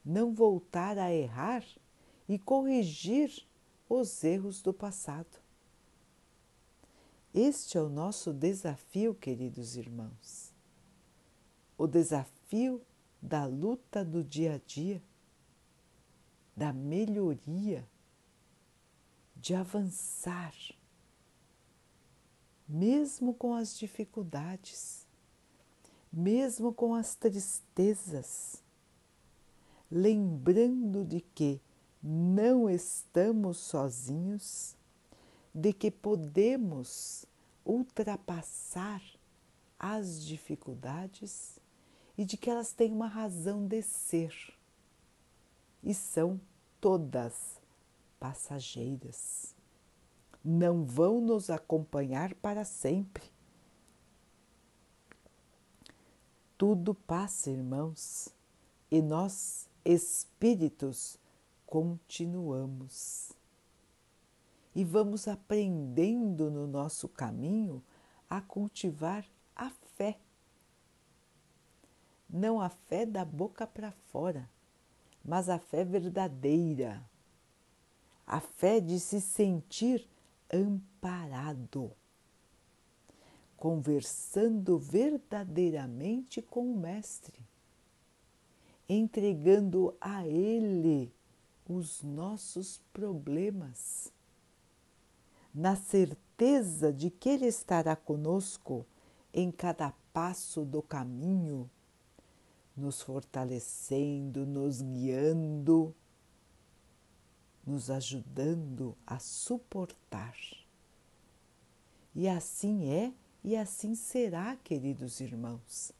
Não 0.06 0.34
voltar 0.34 0.97
a 0.97 1.12
errar 1.12 1.63
e 2.30 2.38
corrigir 2.38 3.45
os 3.89 4.23
erros 4.23 4.62
do 4.62 4.73
passado. 4.73 5.46
Este 7.34 7.78
é 7.78 7.82
o 7.82 7.90
nosso 7.90 8.34
desafio, 8.34 9.13
queridos 9.13 9.76
irmãos. 9.76 10.54
O 11.78 11.86
desafio 11.86 12.82
da 13.22 13.46
luta 13.46 14.04
do 14.04 14.24
dia 14.24 14.56
a 14.56 14.58
dia, 14.58 15.02
da 16.56 16.72
melhoria, 16.72 17.88
de 19.36 19.54
avançar, 19.54 20.56
mesmo 22.68 23.34
com 23.34 23.54
as 23.54 23.78
dificuldades, 23.78 25.06
mesmo 26.12 26.74
com 26.74 26.96
as 26.96 27.16
tristezas, 27.16 28.63
lembrando 29.92 31.06
de 31.06 31.22
que 31.22 31.62
não 32.02 32.70
estamos 32.70 33.58
sozinhos, 33.58 34.77
de 35.58 35.74
que 35.74 35.89
podemos 35.89 37.26
ultrapassar 37.65 39.02
as 39.80 40.24
dificuldades 40.24 41.58
e 42.15 42.24
de 42.24 42.38
que 42.38 42.48
elas 42.48 42.74
têm 42.74 42.93
uma 42.93 43.08
razão 43.08 43.65
de 43.65 43.82
ser 43.82 44.32
e 45.82 45.96
são 45.96 46.39
todas 46.80 47.60
passageiras. 48.20 49.56
Não 50.46 50.86
vão 50.86 51.20
nos 51.20 51.50
acompanhar 51.50 52.36
para 52.36 52.63
sempre. 52.63 53.24
Tudo 56.56 56.93
passa, 56.93 57.50
irmãos, 57.50 58.30
e 58.91 59.02
nós, 59.02 59.67
espíritos, 59.84 61.17
continuamos. 61.65 63.37
E 64.78 64.84
vamos 64.84 65.28
aprendendo 65.28 66.52
no 66.52 66.68
nosso 66.68 67.10
caminho 67.10 67.84
a 68.30 68.40
cultivar 68.40 69.26
a 69.56 69.72
fé. 69.72 70.20
Não 72.30 72.62
a 72.62 72.70
fé 72.70 73.04
da 73.04 73.26
boca 73.26 73.66
para 73.66 73.92
fora, 73.92 74.48
mas 75.26 75.50
a 75.50 75.58
fé 75.58 75.84
verdadeira, 75.84 77.04
a 78.28 78.40
fé 78.40 78.80
de 78.80 79.00
se 79.00 79.20
sentir 79.20 80.08
amparado, 80.54 81.92
conversando 83.58 84.78
verdadeiramente 84.78 86.40
com 86.40 86.72
o 86.72 86.78
Mestre, 86.78 87.44
entregando 88.88 89.98
a 90.00 90.28
Ele 90.28 91.12
os 91.68 92.04
nossos 92.04 92.78
problemas, 92.94 94.16
na 95.58 95.76
certeza 95.76 96.93
de 96.93 97.10
que 97.10 97.30
Ele 97.30 97.48
estará 97.48 97.96
conosco 97.96 98.86
em 99.34 99.52
cada 99.52 99.91
passo 100.13 100.63
do 100.63 100.84
caminho, 100.84 101.67
nos 102.76 103.02
fortalecendo, 103.02 104.46
nos 104.46 104.84
guiando, 104.84 105.96
nos 107.65 107.89
ajudando 107.89 108.96
a 109.06 109.17
suportar. 109.17 110.38
E 112.13 112.28
assim 112.28 112.91
é 112.91 113.12
e 113.43 113.56
assim 113.56 113.96
será, 113.96 114.56
queridos 114.58 115.20
irmãos. 115.20 115.91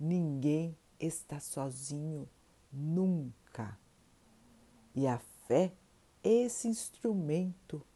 Ninguém 0.00 0.76
está 0.98 1.38
sozinho 1.38 2.28
nunca. 2.72 3.78
E 4.96 5.06
a 5.06 5.18
fé 5.46 5.72
é 6.24 6.28
esse 6.28 6.66
instrumento, 6.66 7.86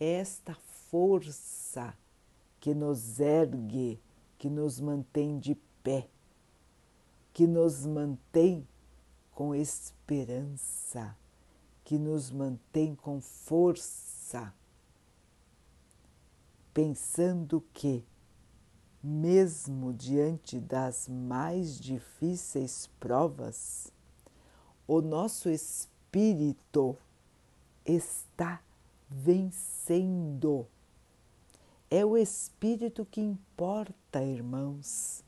esta 0.00 0.54
força 0.90 1.94
que 2.58 2.74
nos 2.74 3.20
ergue, 3.20 4.00
que 4.38 4.48
nos 4.48 4.80
mantém 4.80 5.38
de 5.38 5.54
pé, 5.82 6.08
que 7.34 7.46
nos 7.46 7.84
mantém 7.84 8.66
com 9.32 9.54
esperança, 9.54 11.14
que 11.84 11.98
nos 11.98 12.30
mantém 12.30 12.94
com 12.94 13.20
força, 13.20 14.54
pensando 16.72 17.62
que, 17.74 18.02
mesmo 19.02 19.92
diante 19.92 20.58
das 20.58 21.08
mais 21.08 21.78
difíceis 21.78 22.88
provas, 22.98 23.92
o 24.86 25.00
nosso 25.00 25.48
espírito 25.48 26.96
está 27.84 28.62
vencendo. 29.10 30.68
É 31.90 32.04
o 32.04 32.16
espírito 32.16 33.04
que 33.04 33.20
importa, 33.20 34.22
irmãos. 34.22 35.24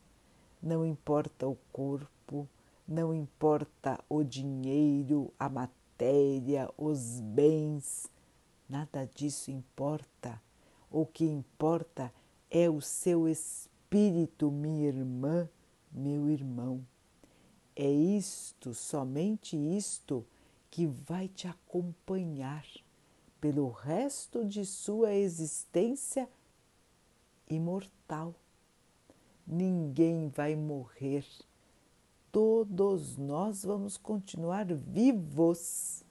Não 0.62 0.86
importa 0.86 1.48
o 1.48 1.56
corpo, 1.72 2.48
não 2.86 3.12
importa 3.12 3.98
o 4.08 4.22
dinheiro, 4.22 5.34
a 5.36 5.48
matéria, 5.48 6.70
os 6.78 7.18
bens, 7.20 8.06
nada 8.68 9.10
disso 9.12 9.50
importa. 9.50 10.40
O 10.88 11.04
que 11.04 11.24
importa 11.24 12.14
é 12.48 12.70
o 12.70 12.80
seu 12.80 13.26
espírito, 13.26 14.52
minha 14.52 14.86
irmã, 14.86 15.48
meu 15.90 16.28
irmão. 16.30 16.86
É 17.74 17.90
isto, 17.90 18.72
somente 18.72 19.56
isto, 19.56 20.24
que 20.70 20.86
vai 20.86 21.26
te 21.26 21.48
acompanhar 21.48 22.64
pelo 23.42 23.70
resto 23.70 24.44
de 24.44 24.64
sua 24.64 25.12
existência 25.12 26.28
imortal. 27.50 28.36
Ninguém 29.44 30.28
vai 30.28 30.54
morrer, 30.54 31.26
todos 32.30 33.16
nós 33.16 33.64
vamos 33.64 33.96
continuar 33.96 34.66
vivos. 34.72 36.04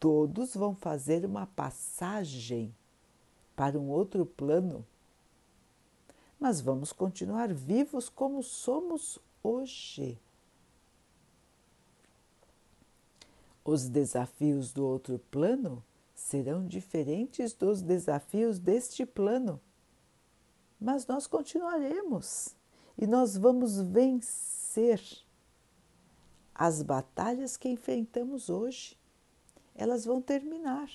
Todos 0.00 0.56
vão 0.56 0.74
fazer 0.74 1.24
uma 1.24 1.46
passagem 1.46 2.74
para 3.54 3.78
um 3.78 3.90
outro 3.90 4.26
plano, 4.26 4.84
mas 6.38 6.60
vamos 6.60 6.92
continuar 6.92 7.54
vivos 7.54 8.08
como 8.08 8.42
somos 8.42 9.20
hoje. 9.40 10.18
Os 13.70 13.86
desafios 13.86 14.72
do 14.72 14.86
outro 14.86 15.18
plano 15.30 15.84
serão 16.14 16.66
diferentes 16.66 17.52
dos 17.52 17.82
desafios 17.82 18.58
deste 18.58 19.04
plano, 19.04 19.60
mas 20.80 21.06
nós 21.06 21.26
continuaremos 21.26 22.56
e 22.96 23.06
nós 23.06 23.36
vamos 23.36 23.78
vencer. 23.78 25.02
As 26.54 26.80
batalhas 26.80 27.58
que 27.58 27.68
enfrentamos 27.68 28.48
hoje. 28.48 28.96
Elas 29.74 30.06
vão 30.06 30.22
terminar. 30.22 30.88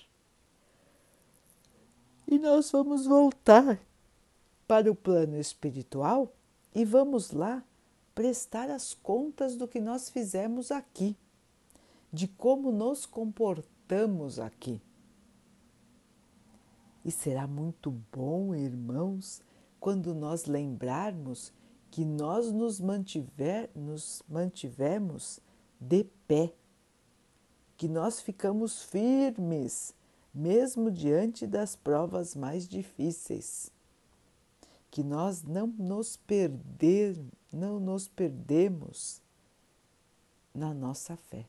E 2.28 2.40
nós 2.40 2.72
vamos 2.72 3.06
voltar 3.06 3.80
para 4.68 4.92
o 4.92 4.96
plano 4.96 5.38
espiritual 5.38 6.34
e 6.74 6.84
vamos 6.84 7.30
lá 7.30 7.64
prestar 8.16 8.72
as 8.72 8.96
contas 8.96 9.56
do 9.56 9.68
que 9.68 9.80
nós 9.80 10.10
fizemos 10.10 10.72
aqui 10.72 11.16
de 12.14 12.28
como 12.28 12.72
nos 12.72 13.08
comportamos 13.08 14.40
aqui. 14.40 14.80
E 17.04 17.10
será 17.10 17.48
muito 17.48 17.92
bom, 18.12 18.54
irmãos, 18.54 19.42
quando 19.80 20.14
nós 20.14 20.46
lembrarmos 20.46 21.52
que 21.90 22.06
nós 22.06 22.52
nos, 22.52 22.80
mantiver, 22.80 23.70
nos 23.76 24.22
mantivemos 24.30 25.40
de 25.80 26.06
pé, 26.28 26.54
que 27.76 27.90
nós 27.90 28.22
ficamos 28.22 28.84
firmes, 28.84 29.94
mesmo 30.32 30.92
diante 30.92 31.48
das 31.48 31.76
provas 31.76 32.36
mais 32.36 32.68
difíceis, 32.68 33.72
que 34.92 35.04
nós 35.04 35.42
não 35.42 35.66
nos 35.66 36.16
perder, 36.16 37.20
não 37.52 37.80
nos 37.80 38.08
perdemos 38.08 39.20
na 40.54 40.74
nossa 40.74 41.18
fé. 41.18 41.48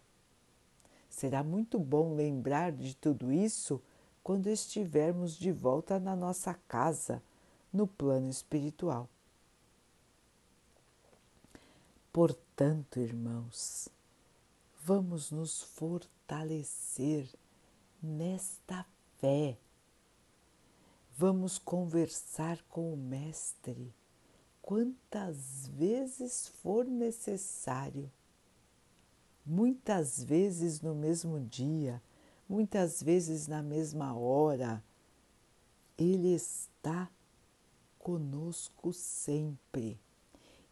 Será 1.14 1.44
muito 1.44 1.78
bom 1.78 2.12
lembrar 2.12 2.72
de 2.72 2.96
tudo 2.96 3.32
isso 3.32 3.80
quando 4.20 4.48
estivermos 4.48 5.38
de 5.38 5.52
volta 5.52 6.00
na 6.00 6.16
nossa 6.16 6.54
casa, 6.66 7.22
no 7.72 7.86
plano 7.86 8.28
espiritual. 8.28 9.08
Portanto, 12.12 12.98
irmãos, 12.98 13.88
vamos 14.82 15.30
nos 15.30 15.62
fortalecer 15.62 17.28
nesta 18.02 18.84
fé. 19.18 19.56
Vamos 21.16 21.60
conversar 21.60 22.60
com 22.64 22.92
o 22.92 22.96
Mestre 22.96 23.94
quantas 24.60 25.68
vezes 25.68 26.48
for 26.60 26.84
necessário 26.84 28.10
muitas 29.44 30.22
vezes 30.22 30.80
no 30.80 30.94
mesmo 30.94 31.40
dia, 31.40 32.02
muitas 32.48 33.02
vezes 33.02 33.46
na 33.46 33.62
mesma 33.62 34.16
hora. 34.16 34.82
Ele 35.96 36.34
está 36.34 37.10
conosco 37.98 38.92
sempre 38.92 39.98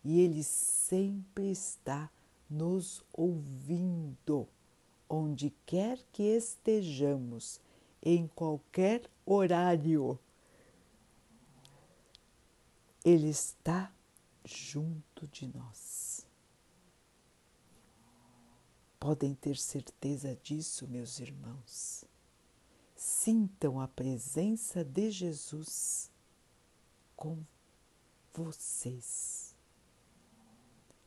e 0.05 0.21
Ele 0.21 0.43
sempre 0.43 1.51
está 1.51 2.11
nos 2.51 3.03
ouvindo, 3.13 4.49
onde 5.09 5.51
quer 5.65 5.99
que 6.13 6.23
estejamos, 6.23 7.61
em 8.03 8.27
qualquer 8.27 9.09
horário. 9.25 10.19
Ele 13.05 13.29
está 13.29 13.93
junto 14.45 15.27
de 15.29 15.47
nós. 15.47 16.12
Podem 19.03 19.35
ter 19.35 19.57
certeza 19.57 20.39
disso, 20.45 20.87
meus 20.87 21.19
irmãos. 21.19 22.05
Sintam 22.95 23.81
a 23.81 23.89
presença 23.89 24.85
de 24.85 25.11
Jesus 25.11 26.09
com 27.17 27.43
vocês, 28.33 29.57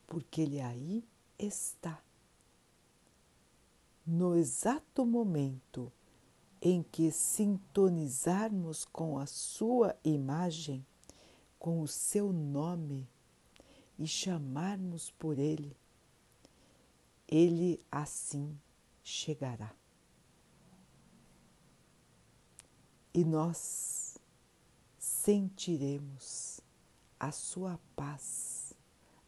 porque 0.06 0.42
Ele 0.42 0.60
aí 0.60 1.08
está. 1.38 1.98
No 4.06 4.36
exato 4.36 5.06
momento 5.06 5.90
em 6.60 6.82
que 6.82 7.10
sintonizarmos 7.10 8.84
com 8.84 9.18
a 9.18 9.24
Sua 9.24 9.96
imagem, 10.04 10.84
com 11.58 11.80
o 11.80 11.88
seu 11.88 12.30
nome 12.30 13.08
e 13.98 14.06
chamarmos 14.06 15.10
por 15.12 15.38
Ele, 15.38 15.74
ele 17.28 17.80
assim 17.90 18.58
chegará. 19.02 19.72
E 23.12 23.24
nós 23.24 24.18
sentiremos 24.98 26.60
a 27.18 27.32
sua 27.32 27.80
paz 27.94 28.74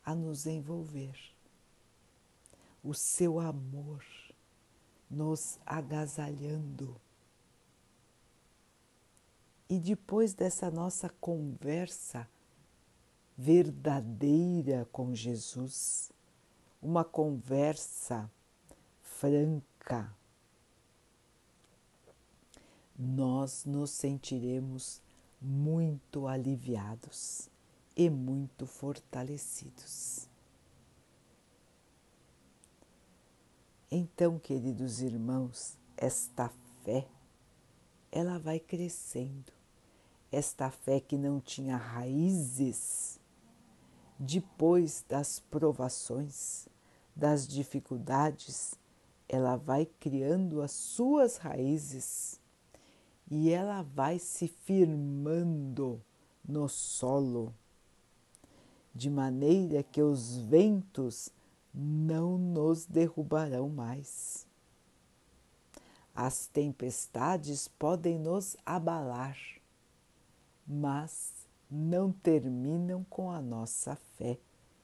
a 0.04 0.14
nos 0.14 0.46
envolver, 0.46 1.18
o 2.84 2.94
seu 2.94 3.40
amor 3.40 4.04
nos 5.10 5.58
agasalhando. 5.64 7.00
E 9.68 9.78
depois 9.78 10.34
dessa 10.34 10.70
nossa 10.70 11.08
conversa 11.20 12.28
verdadeira 13.36 14.88
com 14.90 15.14
Jesus, 15.14 16.10
uma 16.80 17.04
conversa 17.04 18.30
franca, 19.02 20.12
nós 22.98 23.64
nos 23.64 23.90
sentiremos 23.90 25.00
muito 25.40 26.26
aliviados 26.26 27.48
e 27.96 28.10
muito 28.10 28.66
fortalecidos. 28.66 30.28
Então, 33.90 34.38
queridos 34.38 35.00
irmãos, 35.00 35.76
esta 35.96 36.52
fé, 36.84 37.08
ela 38.12 38.38
vai 38.38 38.60
crescendo. 38.60 39.52
Esta 40.30 40.70
fé 40.70 41.00
que 41.00 41.16
não 41.16 41.40
tinha 41.40 41.76
raízes, 41.76 43.17
depois 44.18 45.04
das 45.08 45.38
provações, 45.38 46.66
das 47.14 47.46
dificuldades, 47.46 48.74
ela 49.28 49.56
vai 49.56 49.86
criando 49.86 50.60
as 50.60 50.72
suas 50.72 51.36
raízes 51.36 52.40
e 53.30 53.50
ela 53.50 53.82
vai 53.82 54.18
se 54.18 54.48
firmando 54.48 56.02
no 56.44 56.68
solo, 56.68 57.54
de 58.94 59.10
maneira 59.10 59.82
que 59.82 60.02
os 60.02 60.38
ventos 60.38 61.30
não 61.72 62.38
nos 62.38 62.86
derrubarão 62.86 63.68
mais. 63.68 64.46
As 66.14 66.48
tempestades 66.48 67.68
podem 67.68 68.18
nos 68.18 68.56
abalar, 68.66 69.36
mas 70.66 71.37
não 71.70 72.12
terminam 72.12 73.04
com 73.04 73.30
a 73.30 73.40
nossa 73.40 73.96
fé, 74.16 74.38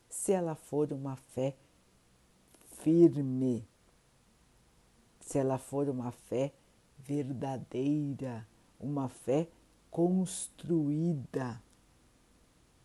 se 0.09 0.33
ela 0.33 0.55
for 0.55 0.93
uma 0.93 1.17
fé 1.17 1.57
firme, 2.79 3.67
se 5.21 5.39
ela 5.39 5.59
for 5.59 5.89
uma 5.89 6.13
fé 6.13 6.53
verdadeira, 6.99 8.47
uma 8.79 9.09
fé 9.09 9.49
construída 9.91 11.63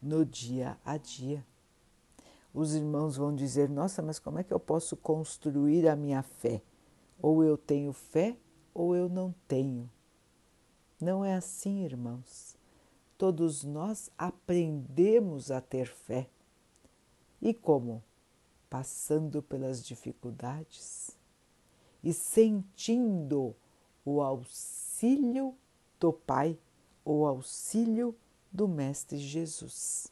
no 0.01 0.25
dia 0.25 0.77
a 0.85 0.97
dia. 0.97 1.45
Os 2.53 2.73
irmãos 2.73 3.17
vão 3.17 3.35
dizer: 3.35 3.69
Nossa, 3.69 4.01
mas 4.01 4.19
como 4.19 4.39
é 4.39 4.43
que 4.43 4.53
eu 4.53 4.59
posso 4.59 4.95
construir 4.97 5.87
a 5.87 5.95
minha 5.95 6.23
fé? 6.23 6.61
Ou 7.21 7.43
eu 7.43 7.57
tenho 7.57 7.91
fé 7.91 8.37
ou 8.73 8.95
eu 8.95 9.09
não 9.09 9.33
tenho. 9.47 9.89
Não 10.99 11.23
é 11.23 11.35
assim, 11.35 11.83
irmãos. 11.83 12.58
Todos 13.19 13.65
nós 13.65 14.09
aprendemos 14.17 15.51
a 15.51 15.59
ter 15.59 15.87
fé. 15.87 16.29
E 17.41 17.53
como? 17.53 18.01
Passando 18.69 19.43
pelas 19.43 19.85
dificuldades 19.85 21.17
e 22.01 22.13
sentindo 22.13 23.53
o 24.05 24.21
auxílio 24.21 25.53
do 25.99 26.13
Pai, 26.13 26.57
o 27.03 27.25
auxílio 27.25 28.15
do 28.49 28.69
Mestre 28.69 29.17
Jesus. 29.17 30.09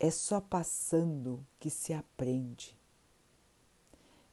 É 0.00 0.10
só 0.10 0.40
passando 0.40 1.46
que 1.60 1.70
se 1.70 1.94
aprende, 1.94 2.76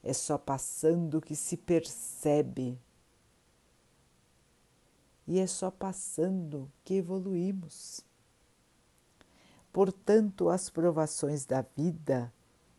é 0.01 0.11
só 0.11 0.39
passando 0.39 1.21
que 1.21 1.35
se 1.35 1.55
percebe, 1.55 2.79
e 5.27 5.39
é 5.39 5.47
só 5.47 5.71
passando 5.71 6.71
que 6.83 6.95
evoluímos. 6.95 8.01
Portanto, 9.71 10.49
as 10.49 10.69
provações 10.69 11.45
da 11.45 11.65
vida 11.75 12.31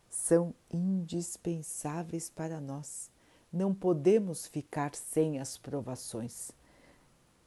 são 0.09 0.55
indispensáveis 0.73 2.31
para 2.31 2.61
nós. 2.61 3.11
Não 3.53 3.75
podemos 3.75 4.47
ficar 4.47 4.95
sem 4.95 5.39
as 5.39 5.59
provações, 5.59 6.51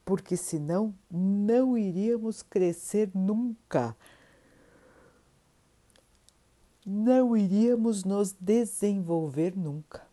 porque 0.04 0.36
senão 0.36 0.94
não 1.10 1.76
iríamos 1.76 2.42
crescer 2.42 3.10
nunca. 3.14 3.96
Não 6.84 7.36
iríamos 7.36 8.04
nos 8.04 8.32
desenvolver 8.32 9.54
nunca. 9.56 10.07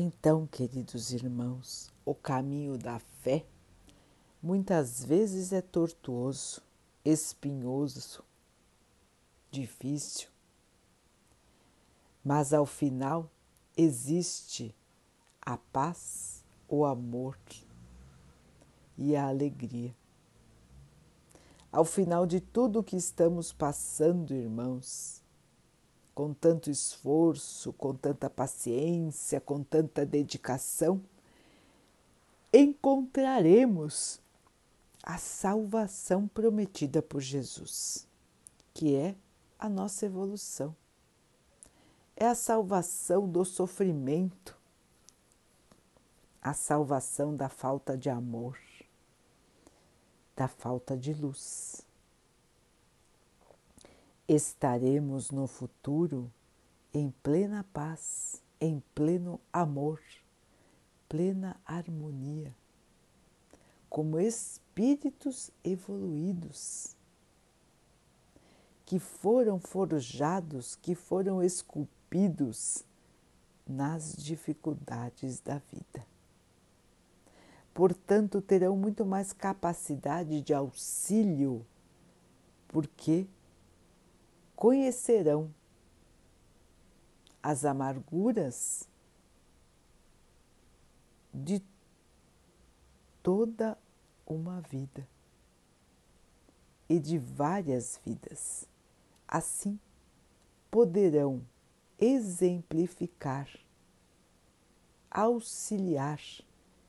Então, 0.00 0.46
queridos 0.46 1.10
irmãos, 1.12 1.92
o 2.04 2.14
caminho 2.14 2.78
da 2.78 3.00
fé 3.00 3.44
muitas 4.40 5.02
vezes 5.02 5.52
é 5.52 5.60
tortuoso, 5.60 6.62
espinhoso, 7.04 8.22
difícil, 9.50 10.28
mas 12.24 12.54
ao 12.54 12.64
final 12.64 13.28
existe 13.76 14.72
a 15.42 15.56
paz, 15.56 16.44
o 16.68 16.84
amor 16.84 17.36
e 18.96 19.16
a 19.16 19.26
alegria. 19.26 19.92
Ao 21.72 21.84
final 21.84 22.24
de 22.24 22.40
tudo 22.40 22.78
o 22.78 22.84
que 22.84 22.96
estamos 22.96 23.52
passando, 23.52 24.32
irmãos, 24.32 25.17
com 26.18 26.34
tanto 26.34 26.68
esforço, 26.68 27.72
com 27.74 27.94
tanta 27.94 28.28
paciência, 28.28 29.40
com 29.40 29.62
tanta 29.62 30.04
dedicação, 30.04 31.00
encontraremos 32.52 34.18
a 35.00 35.16
salvação 35.16 36.26
prometida 36.26 37.00
por 37.00 37.20
Jesus, 37.20 38.04
que 38.74 38.96
é 38.96 39.14
a 39.56 39.68
nossa 39.68 40.06
evolução. 40.06 40.74
É 42.16 42.26
a 42.26 42.34
salvação 42.34 43.30
do 43.30 43.44
sofrimento, 43.44 44.58
a 46.42 46.52
salvação 46.52 47.36
da 47.36 47.48
falta 47.48 47.96
de 47.96 48.10
amor, 48.10 48.58
da 50.34 50.48
falta 50.48 50.96
de 50.96 51.14
luz. 51.14 51.87
Estaremos 54.28 55.30
no 55.30 55.46
futuro 55.46 56.30
em 56.92 57.10
plena 57.22 57.64
paz, 57.72 58.42
em 58.60 58.82
pleno 58.94 59.40
amor, 59.50 60.02
plena 61.08 61.58
harmonia, 61.64 62.54
como 63.88 64.20
espíritos 64.20 65.50
evoluídos 65.64 66.94
que 68.84 68.98
foram 68.98 69.58
forjados, 69.58 70.76
que 70.76 70.94
foram 70.94 71.42
esculpidos 71.42 72.84
nas 73.66 74.14
dificuldades 74.14 75.40
da 75.40 75.56
vida. 75.72 76.06
Portanto, 77.72 78.42
terão 78.42 78.76
muito 78.76 79.06
mais 79.06 79.32
capacidade 79.32 80.42
de 80.42 80.52
auxílio, 80.52 81.64
porque 82.68 83.26
conhecerão 84.58 85.54
as 87.40 87.64
amarguras 87.64 88.88
de 91.32 91.62
toda 93.22 93.78
uma 94.26 94.60
vida 94.62 95.08
e 96.88 96.98
de 96.98 97.18
várias 97.18 98.00
vidas. 98.04 98.66
Assim, 99.28 99.78
poderão 100.72 101.46
exemplificar, 101.96 103.48
auxiliar 105.08 106.20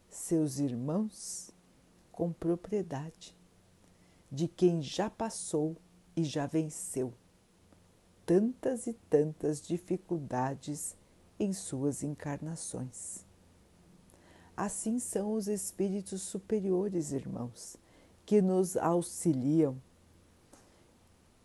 seus 0.10 0.58
irmãos 0.58 1.52
com 2.12 2.34
propriedade 2.34 3.38
de 4.32 4.48
quem 4.48 4.82
já 4.82 5.08
passou 5.08 5.78
e 6.16 6.24
já 6.24 6.48
venceu 6.48 7.14
tantas 8.30 8.86
e 8.86 8.94
tantas 9.10 9.60
dificuldades 9.60 10.96
em 11.40 11.52
suas 11.52 12.04
encarnações. 12.04 13.26
Assim 14.56 15.00
são 15.00 15.34
os 15.34 15.48
espíritos 15.48 16.22
superiores, 16.22 17.12
irmãos, 17.12 17.76
que 18.28 18.40
nos 18.40 18.78
auxiliam 18.78 19.76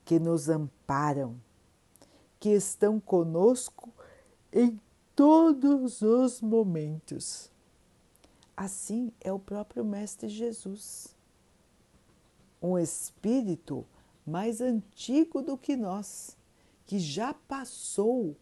que 0.05 0.19
nos 0.19 0.49
amparam, 0.49 1.41
que 2.39 2.51
estão 2.51 3.01
conosco 3.01 3.91
em 4.53 4.79
todos 5.17 6.03
os 6.03 6.41
momentos. 6.41 7.51
Assim 8.57 9.11
é 9.21 9.33
o 9.33 9.39
próprio 9.39 9.85
Mestre 9.85 10.29
Jesus, 10.29 11.17
um 12.61 12.79
espírito 12.79 13.85
mais 14.27 14.61
antigo 14.61 15.43
do 15.43 15.57
que 15.57 15.77
nós, 15.77 16.37
que 16.87 16.99
já 16.99 17.33
passou 17.33 18.37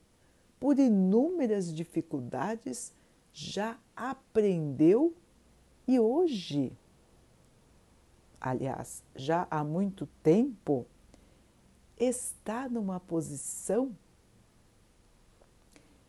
por 0.58 0.78
inúmeras 0.78 1.72
dificuldades, 1.74 2.92
já 3.32 3.78
aprendeu 3.96 5.14
e 5.86 5.98
hoje 5.98 6.76
aliás, 8.42 9.04
já 9.14 9.46
há 9.48 9.62
muito 9.62 10.04
tempo, 10.20 10.84
está 11.96 12.68
numa 12.68 12.98
posição 12.98 13.96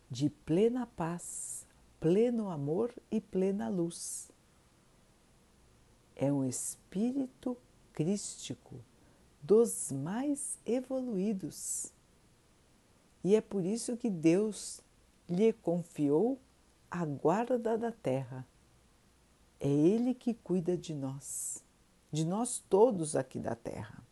de 0.09 0.31
plena 0.31 0.87
paz, 0.87 1.67
pleno 1.99 2.49
amor 2.49 2.91
e 3.11 3.21
plena 3.21 3.69
luz. 3.69 4.31
É 6.15 6.33
um 6.33 6.43
espírito 6.43 7.55
crístico 7.93 8.83
dos 9.41 9.91
mais 9.91 10.57
evoluídos. 10.65 11.93
E 13.23 13.35
é 13.35 13.41
por 13.41 13.65
isso 13.65 13.95
que 13.95 14.09
Deus 14.09 14.81
lhe 15.29 15.53
confiou 15.53 16.39
a 16.91 17.05
guarda 17.05 17.77
da 17.77 17.91
terra. 17.91 18.45
É 19.59 19.69
Ele 19.69 20.13
que 20.13 20.33
cuida 20.33 20.77
de 20.77 20.93
nós, 20.93 21.63
de 22.11 22.25
nós 22.25 22.63
todos 22.69 23.15
aqui 23.15 23.39
da 23.39 23.55
terra. 23.55 24.03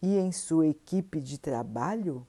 E 0.00 0.16
em 0.16 0.32
sua 0.32 0.68
equipe 0.68 1.20
de 1.20 1.38
trabalho 1.38 2.26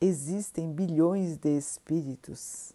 existem 0.00 0.72
bilhões 0.72 1.36
de 1.36 1.56
espíritos 1.56 2.72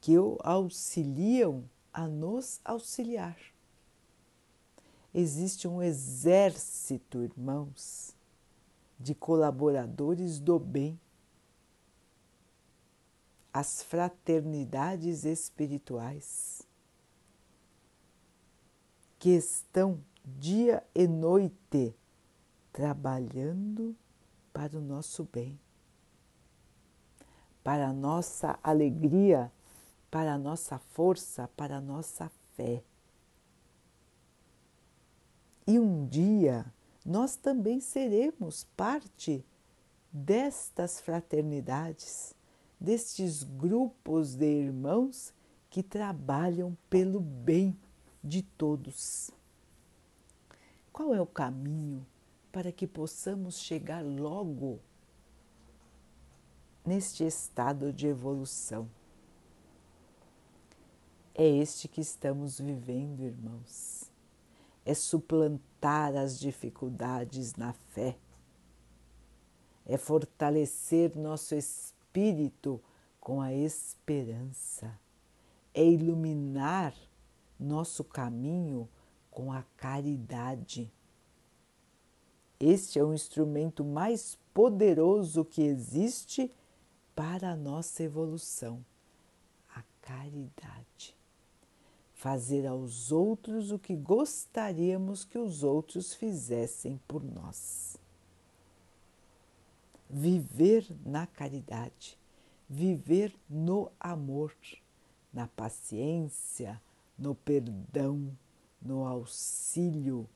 que 0.00 0.18
o 0.18 0.36
auxiliam 0.42 1.64
a 1.92 2.06
nos 2.08 2.60
auxiliar. 2.64 3.38
Existe 5.14 5.68
um 5.68 5.82
exército, 5.82 7.22
irmãos, 7.22 8.14
de 9.02 9.14
colaboradores 9.14 10.38
do 10.38 10.58
bem. 10.58 10.98
As 13.52 13.82
fraternidades 13.82 15.24
espirituais 15.24 16.66
que 19.18 19.30
estão 19.30 20.02
dia 20.24 20.82
e 20.94 21.06
noite 21.06 21.94
trabalhando 22.72 23.94
para 24.52 24.78
o 24.78 24.80
nosso 24.80 25.28
bem, 25.30 25.58
para 27.62 27.88
a 27.88 27.92
nossa 27.92 28.58
alegria, 28.62 29.52
para 30.10 30.34
a 30.34 30.38
nossa 30.38 30.78
força, 30.78 31.48
para 31.56 31.76
a 31.76 31.80
nossa 31.80 32.30
fé. 32.54 32.82
E 35.66 35.78
um 35.78 36.06
dia 36.06 36.66
nós 37.04 37.36
também 37.36 37.80
seremos 37.80 38.64
parte 38.76 39.44
destas 40.12 41.00
fraternidades, 41.00 42.34
destes 42.78 43.42
grupos 43.42 44.34
de 44.34 44.46
irmãos 44.46 45.32
que 45.70 45.82
trabalham 45.82 46.76
pelo 46.88 47.20
bem 47.20 47.76
de 48.22 48.42
todos. 48.42 49.30
Qual 50.92 51.14
é 51.14 51.20
o 51.20 51.26
caminho 51.26 52.06
para 52.52 52.70
que 52.70 52.86
possamos 52.86 53.58
chegar 53.58 54.04
logo 54.04 54.78
neste 56.84 57.24
estado 57.24 57.92
de 57.92 58.06
evolução. 58.08 58.88
É 61.34 61.46
este 61.46 61.88
que 61.88 62.00
estamos 62.00 62.60
vivendo, 62.60 63.24
irmãos. 63.24 64.10
É 64.84 64.92
suplantar 64.92 65.71
as 65.88 66.38
dificuldades 66.38 67.54
na 67.56 67.72
fé, 67.72 68.16
é 69.84 69.96
fortalecer 69.96 71.16
nosso 71.16 71.54
espírito 71.54 72.80
com 73.20 73.40
a 73.40 73.52
esperança, 73.52 74.98
é 75.74 75.84
iluminar 75.84 76.94
nosso 77.58 78.04
caminho 78.04 78.88
com 79.30 79.52
a 79.52 79.62
caridade. 79.76 80.92
Este 82.60 82.98
é 82.98 83.04
o 83.04 83.12
instrumento 83.12 83.84
mais 83.84 84.38
poderoso 84.54 85.44
que 85.44 85.62
existe 85.62 86.52
para 87.14 87.52
a 87.52 87.56
nossa 87.56 88.02
evolução, 88.02 88.84
a 89.74 89.82
caridade. 90.00 91.16
Fazer 92.22 92.68
aos 92.68 93.10
outros 93.10 93.72
o 93.72 93.80
que 93.80 93.96
gostaríamos 93.96 95.24
que 95.24 95.36
os 95.36 95.64
outros 95.64 96.14
fizessem 96.14 97.00
por 97.08 97.24
nós. 97.24 97.96
Viver 100.08 100.86
na 101.04 101.26
caridade, 101.26 102.16
viver 102.68 103.34
no 103.50 103.90
amor, 103.98 104.54
na 105.32 105.48
paciência, 105.48 106.80
no 107.18 107.34
perdão, 107.34 108.30
no 108.80 109.04
auxílio 109.04 110.28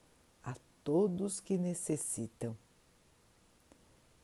todos 0.86 1.40
que 1.40 1.58
necessitam. 1.58 2.56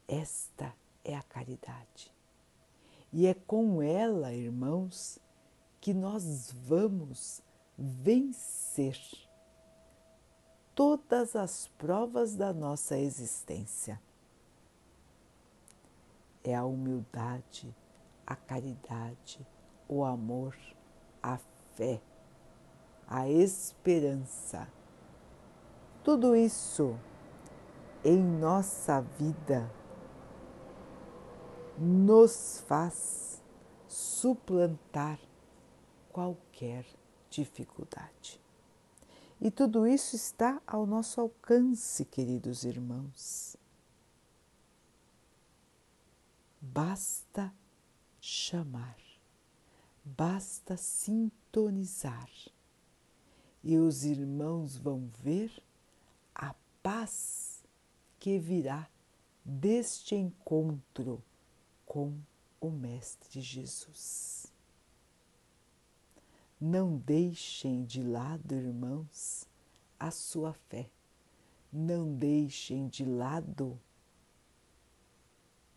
Esta 0.07 0.73
é 1.03 1.17
a 1.17 1.23
caridade. 1.25 2.15
E 3.13 3.27
é 3.27 3.35
com 3.35 3.83
ela, 3.83 4.33
irmãos, 4.33 5.19
que 5.81 5.93
nós 5.93 6.53
vamos 6.53 7.43
vencer 7.77 8.99
todas 10.75 11.37
as 11.37 11.69
provas 11.79 12.35
da 12.35 12.53
nossa 12.53 12.99
existência. 12.99 14.01
É 16.45 16.55
a 16.55 16.65
humildade, 16.65 17.75
a 18.27 18.35
caridade, 18.35 19.47
o 19.89 20.05
amor, 20.05 20.57
a 21.23 21.39
fé, 21.75 22.01
a 23.07 23.29
esperança 23.29 24.69
tudo 26.03 26.35
isso 26.35 26.97
em 28.05 28.19
nossa 28.19 29.01
vida 29.01 29.71
nos 31.79 32.61
faz 32.67 33.41
suplantar 33.87 35.21
qualquer 36.11 36.85
dificuldade. 37.41 38.41
E 39.41 39.51
tudo 39.51 39.87
isso 39.87 40.15
está 40.15 40.61
ao 40.67 40.87
nosso 40.87 41.21
alcance, 41.21 42.05
queridos 42.05 42.65
irmãos. 42.65 43.57
Basta 46.61 47.53
chamar, 48.21 48.97
basta 50.05 50.77
sintonizar, 50.77 52.31
e 53.65 53.77
os 53.77 54.05
irmãos 54.05 54.77
vão 54.77 55.11
ver 55.23 55.51
paz 56.83 57.63
que 58.19 58.39
virá 58.39 58.89
deste 59.45 60.15
encontro 60.15 61.23
com 61.87 62.19
o 62.61 62.71
Mestre 62.71 63.41
Jesus. 63.41 64.52
Não 66.65 66.97
deixem 66.97 67.85
de 67.85 68.05
lado, 68.05 68.55
irmãos, 68.55 69.49
a 69.99 70.13
sua 70.13 70.53
fé. 70.53 70.89
Não 71.73 72.15
deixem 72.15 72.87
de 72.87 73.05
lado 73.05 73.81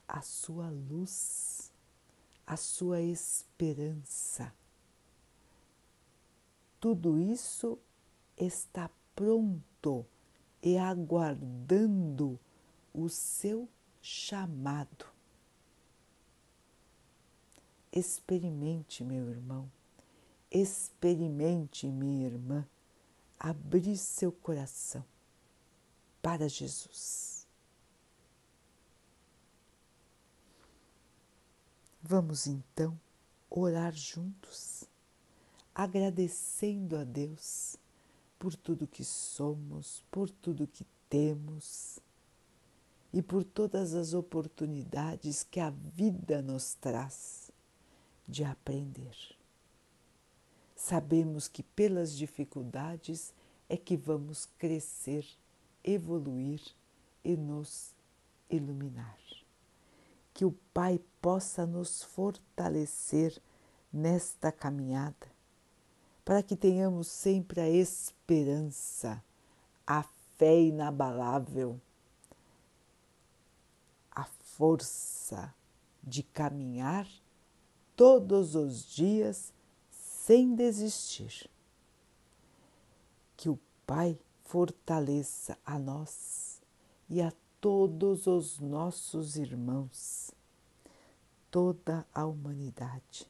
a 0.07 0.21
sua 0.21 0.69
luz, 0.69 1.73
a 2.45 2.55
sua 2.55 3.01
esperança. 3.01 4.53
Tudo 6.79 7.19
isso 7.19 7.79
está 8.37 8.87
pronto 9.15 10.05
e 10.61 10.77
aguardando 10.77 12.39
o 12.93 13.09
seu 13.09 13.67
chamado. 14.03 15.07
Experimente, 17.91 19.03
meu 19.03 19.27
irmão, 19.31 19.67
experimente, 20.55 21.87
minha 21.87 22.27
irmã, 22.27 22.65
abrir 23.37 23.97
seu 23.97 24.31
coração 24.31 25.03
para 26.21 26.47
Jesus. 26.47 27.45
Vamos 32.01 32.47
então 32.47 32.97
orar 33.49 33.93
juntos, 33.93 34.85
agradecendo 35.73 36.95
a 36.97 37.03
Deus 37.03 37.75
por 38.39 38.55
tudo 38.55 38.87
que 38.87 39.03
somos, 39.03 40.03
por 40.09 40.29
tudo 40.29 40.67
que 40.67 40.85
temos 41.09 41.99
e 43.11 43.21
por 43.21 43.43
todas 43.43 43.93
as 43.93 44.13
oportunidades 44.13 45.43
que 45.43 45.59
a 45.59 45.69
vida 45.69 46.41
nos 46.41 46.75
traz 46.75 47.51
de 48.27 48.43
aprender. 48.43 49.34
Sabemos 50.85 51.47
que 51.47 51.63
pelas 51.63 52.15
dificuldades 52.15 53.33
é 53.67 53.75
que 53.75 53.97
vamos 53.97 54.45
crescer, 54.59 55.25
evoluir 55.83 56.61
e 57.23 57.35
nos 57.35 57.89
iluminar. 58.47 59.17
Que 60.31 60.45
o 60.45 60.51
Pai 60.71 61.01
possa 61.19 61.65
nos 61.65 62.03
fortalecer 62.03 63.41
nesta 63.91 64.51
caminhada 64.51 65.27
para 66.23 66.43
que 66.43 66.55
tenhamos 66.55 67.07
sempre 67.07 67.61
a 67.61 67.67
esperança, 67.67 69.23
a 69.87 70.03
fé 70.37 70.61
inabalável, 70.61 71.81
a 74.11 74.23
força 74.23 75.51
de 76.03 76.21
caminhar 76.21 77.07
todos 77.95 78.53
os 78.53 78.85
dias 78.85 79.54
sem 80.25 80.55
desistir. 80.55 81.47
Que 83.37 83.47
o 83.47 83.59
Pai 83.85 84.17
fortaleça 84.43 85.55
a 85.63 85.77
nós 85.77 86.59
e 87.07 87.21
a 87.21 87.31
todos 87.61 88.25
os 88.25 88.59
nossos 88.59 89.35
irmãos, 89.35 90.31
toda 91.51 92.07
a 92.11 92.25
humanidade. 92.25 93.27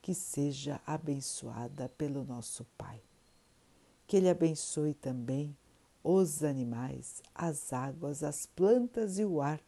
Que 0.00 0.14
seja 0.14 0.80
abençoada 0.86 1.90
pelo 1.90 2.24
nosso 2.24 2.64
Pai. 2.78 2.98
Que 4.06 4.16
Ele 4.16 4.30
abençoe 4.30 4.94
também 4.94 5.54
os 6.02 6.42
animais, 6.42 7.22
as 7.34 7.70
águas, 7.70 8.22
as 8.22 8.46
plantas 8.46 9.18
e 9.18 9.26
o 9.26 9.42
ar 9.42 9.60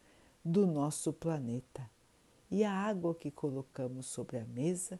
do 0.43 0.65
nosso 0.65 1.13
planeta 1.13 1.87
e 2.49 2.63
a 2.63 2.73
água 2.73 3.13
que 3.13 3.29
colocamos 3.29 4.07
sobre 4.07 4.39
a 4.39 4.45
mesa 4.45 4.99